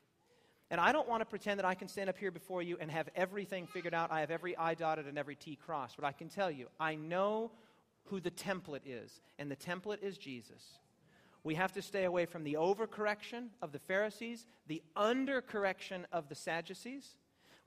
[0.72, 2.90] And I don't want to pretend that I can stand up here before you and
[2.90, 4.12] have everything figured out.
[4.12, 5.96] I have every I dotted and every T crossed.
[5.96, 7.52] But I can tell you, I know
[8.06, 10.80] who the template is, and the template is Jesus.
[11.44, 16.36] We have to stay away from the overcorrection of the Pharisees, the undercorrection of the
[16.36, 17.18] Sadducees.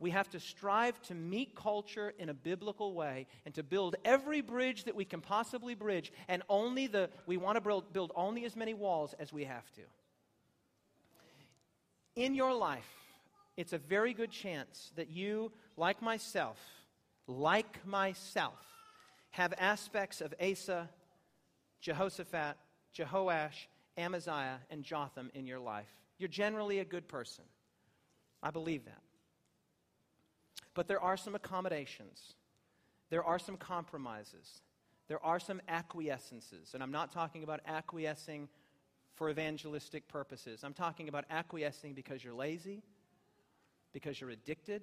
[0.01, 4.41] We have to strive to meet culture in a biblical way and to build every
[4.41, 8.47] bridge that we can possibly bridge, and only the, we want to build, build only
[8.47, 9.83] as many walls as we have to.
[12.17, 12.91] In your life,
[13.59, 16.59] it's a very good chance that you, like myself,
[17.27, 18.59] like myself,
[19.33, 20.89] have aspects of Asa,
[21.83, 22.57] Jehoshaphat,
[22.97, 23.67] Jehoash,
[23.99, 25.91] Amaziah, and Jotham in your life.
[26.19, 27.45] You're generally a good person.
[28.43, 29.03] I believe that.
[30.81, 32.37] But there are some accommodations,
[33.11, 34.63] there are some compromises,
[35.09, 36.73] there are some acquiescences.
[36.73, 38.49] And I'm not talking about acquiescing
[39.15, 42.83] for evangelistic purposes, I'm talking about acquiescing because you're lazy,
[43.93, 44.81] because you're addicted.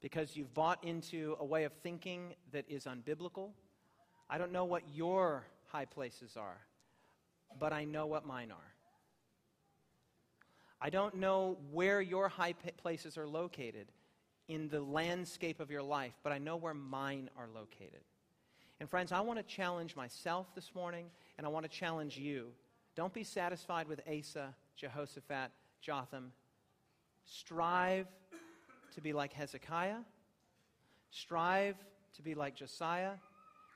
[0.00, 3.50] Because you've bought into a way of thinking that is unbiblical.
[4.30, 6.62] I don't know what your high places are,
[7.60, 8.71] but I know what mine are.
[10.84, 13.86] I don't know where your high places are located
[14.48, 18.00] in the landscape of your life, but I know where mine are located.
[18.80, 21.06] And friends, I want to challenge myself this morning,
[21.38, 22.48] and I want to challenge you.
[22.96, 26.32] Don't be satisfied with Asa, Jehoshaphat, Jotham.
[27.24, 28.08] Strive
[28.96, 30.00] to be like Hezekiah.
[31.12, 31.76] Strive
[32.16, 33.12] to be like Josiah,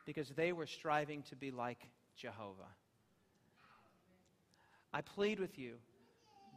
[0.07, 1.87] because they were striving to be like
[2.17, 2.75] Jehovah.
[4.93, 5.77] I plead with you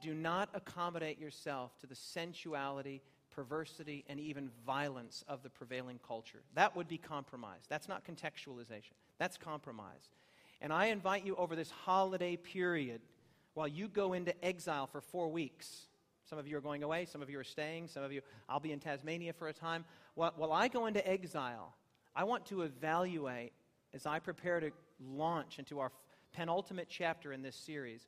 [0.02, 6.40] do not accommodate yourself to the sensuality, perversity, and even violence of the prevailing culture.
[6.56, 7.62] That would be compromise.
[7.70, 10.10] That's not contextualization, that's compromise.
[10.62, 13.02] And I invite you over this holiday period,
[13.54, 15.88] while you go into exile for four weeks.
[16.30, 18.60] Some of you are going away, some of you are staying, some of you, I'll
[18.60, 19.84] be in Tasmania for a time.
[20.14, 21.74] While, while I go into exile,
[22.16, 23.54] I want to evaluate
[23.94, 24.72] as I prepare to
[25.04, 25.92] launch into our
[26.34, 28.06] penultimate chapter in this series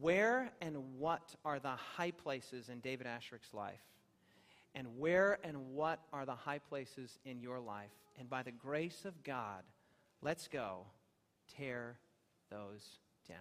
[0.00, 3.80] where and what are the high places in David Asscherick's life?
[4.74, 7.90] And where and what are the high places in your life?
[8.18, 9.62] And by the grace of God,
[10.22, 10.86] let's go
[11.56, 11.98] tear
[12.50, 13.38] those down.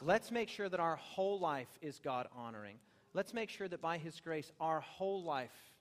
[0.00, 2.76] Let's make sure that our whole life is God honoring.
[3.14, 5.72] Let's make sure that by His grace, our whole life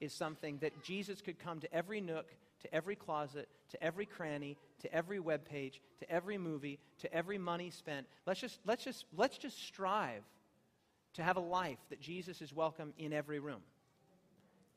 [0.00, 2.26] is something that Jesus could come to every nook,
[2.60, 7.38] to every closet, to every cranny, to every web page, to every movie, to every
[7.38, 8.06] money spent.
[8.26, 10.22] Let's just, let's just, let's just strive
[11.14, 13.62] to have a life that Jesus is welcome in every room.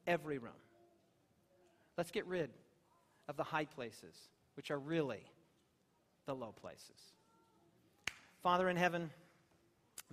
[0.07, 0.51] Every room.
[1.97, 2.49] Let's get rid
[3.27, 4.15] of the high places,
[4.55, 5.23] which are really
[6.25, 7.13] the low places.
[8.41, 9.09] Father in heaven,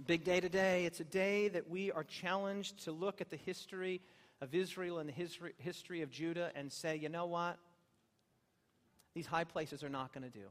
[0.07, 0.85] big day today.
[0.85, 4.01] It's a day that we are challenged to look at the history
[4.41, 7.59] of Israel and the history, history of Judah and say, you know what?
[9.15, 10.47] these high places are not going to do.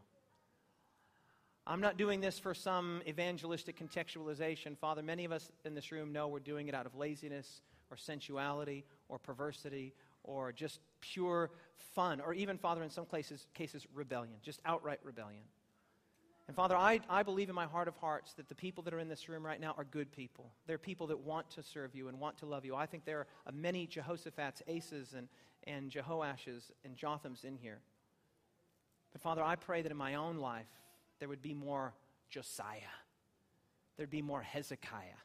[1.65, 4.77] I'm not doing this for some evangelistic contextualization.
[4.77, 7.61] Father, many of us in this room know we're doing it out of laziness
[7.91, 13.85] or sensuality or perversity or just pure fun or even, Father, in some cases, cases
[13.93, 15.43] rebellion, just outright rebellion.
[16.50, 18.97] And Father, I, I believe in my heart of hearts that the people that are
[18.97, 20.52] in this room right now are good people.
[20.66, 22.76] They're people that want to serve you and want to love you.
[22.76, 25.28] I think there are many Jehoshaphat's, Asas, and,
[25.66, 27.82] and Jehoash's and Jothams in here.
[29.12, 30.66] But Father, I pray that in my own life
[31.20, 31.93] there would be more
[32.32, 32.80] Josiah,
[33.95, 35.22] there'd be more Hezekiah.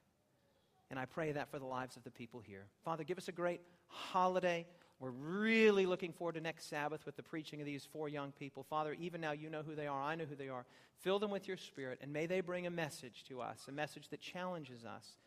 [0.91, 2.66] And I pray that for the lives of the people here.
[2.85, 4.66] Father, give us a great holiday.
[5.05, 8.62] We're really looking forward to next Sabbath with the preaching of these four young people.
[8.62, 10.00] Father, even now you know who they are.
[10.00, 10.64] I know who they are.
[11.00, 14.09] Fill them with your spirit, and may they bring a message to us, a message
[14.09, 15.18] that challenges us.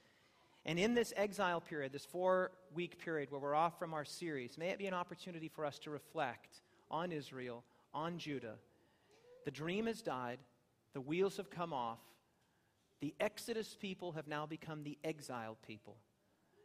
[0.66, 4.58] And in this exile period, this four week period where we're off from our series,
[4.58, 7.64] may it be an opportunity for us to reflect on Israel,
[7.94, 8.56] on Judah.
[9.46, 10.40] The dream has died,
[10.94, 12.00] the wheels have come off.
[13.00, 15.98] The Exodus people have now become the exiled people.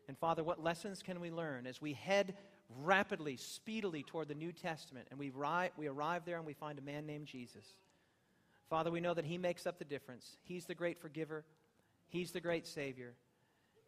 [0.08, 2.34] And Father, what lessons can we learn as we head
[2.80, 6.78] rapidly, speedily toward the New Testament, and we, ri- we arrive there and we find
[6.78, 7.64] a man named Jesus.
[8.68, 10.36] Father, we know that He makes up the difference.
[10.42, 11.44] He's the great forgiver,
[12.08, 13.14] He's the great Savior.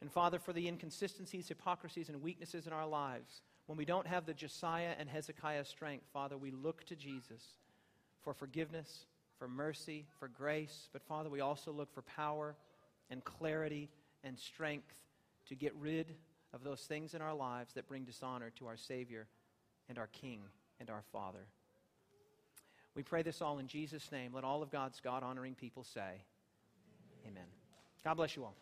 [0.01, 4.27] And Father, for the inconsistencies, hypocrisies, and weaknesses in our lives, when we don't have
[4.27, 7.43] the Josiah and Hezekiah strength, Father, we look to Jesus
[8.23, 9.07] for forgiveness,
[9.39, 10.89] for mercy, for grace.
[10.93, 12.55] But Father, we also look for power
[13.09, 13.89] and clarity
[14.23, 14.95] and strength
[15.49, 16.15] to get rid
[16.55, 19.27] of those things in our lives that bring dishonor to our Savior
[19.89, 20.41] and our King
[20.79, 21.47] and our Father.
[22.95, 24.33] We pray this all in Jesus' name.
[24.33, 26.23] Let all of God's God honoring people say,
[27.27, 27.43] Amen.
[28.05, 28.55] God bless you all.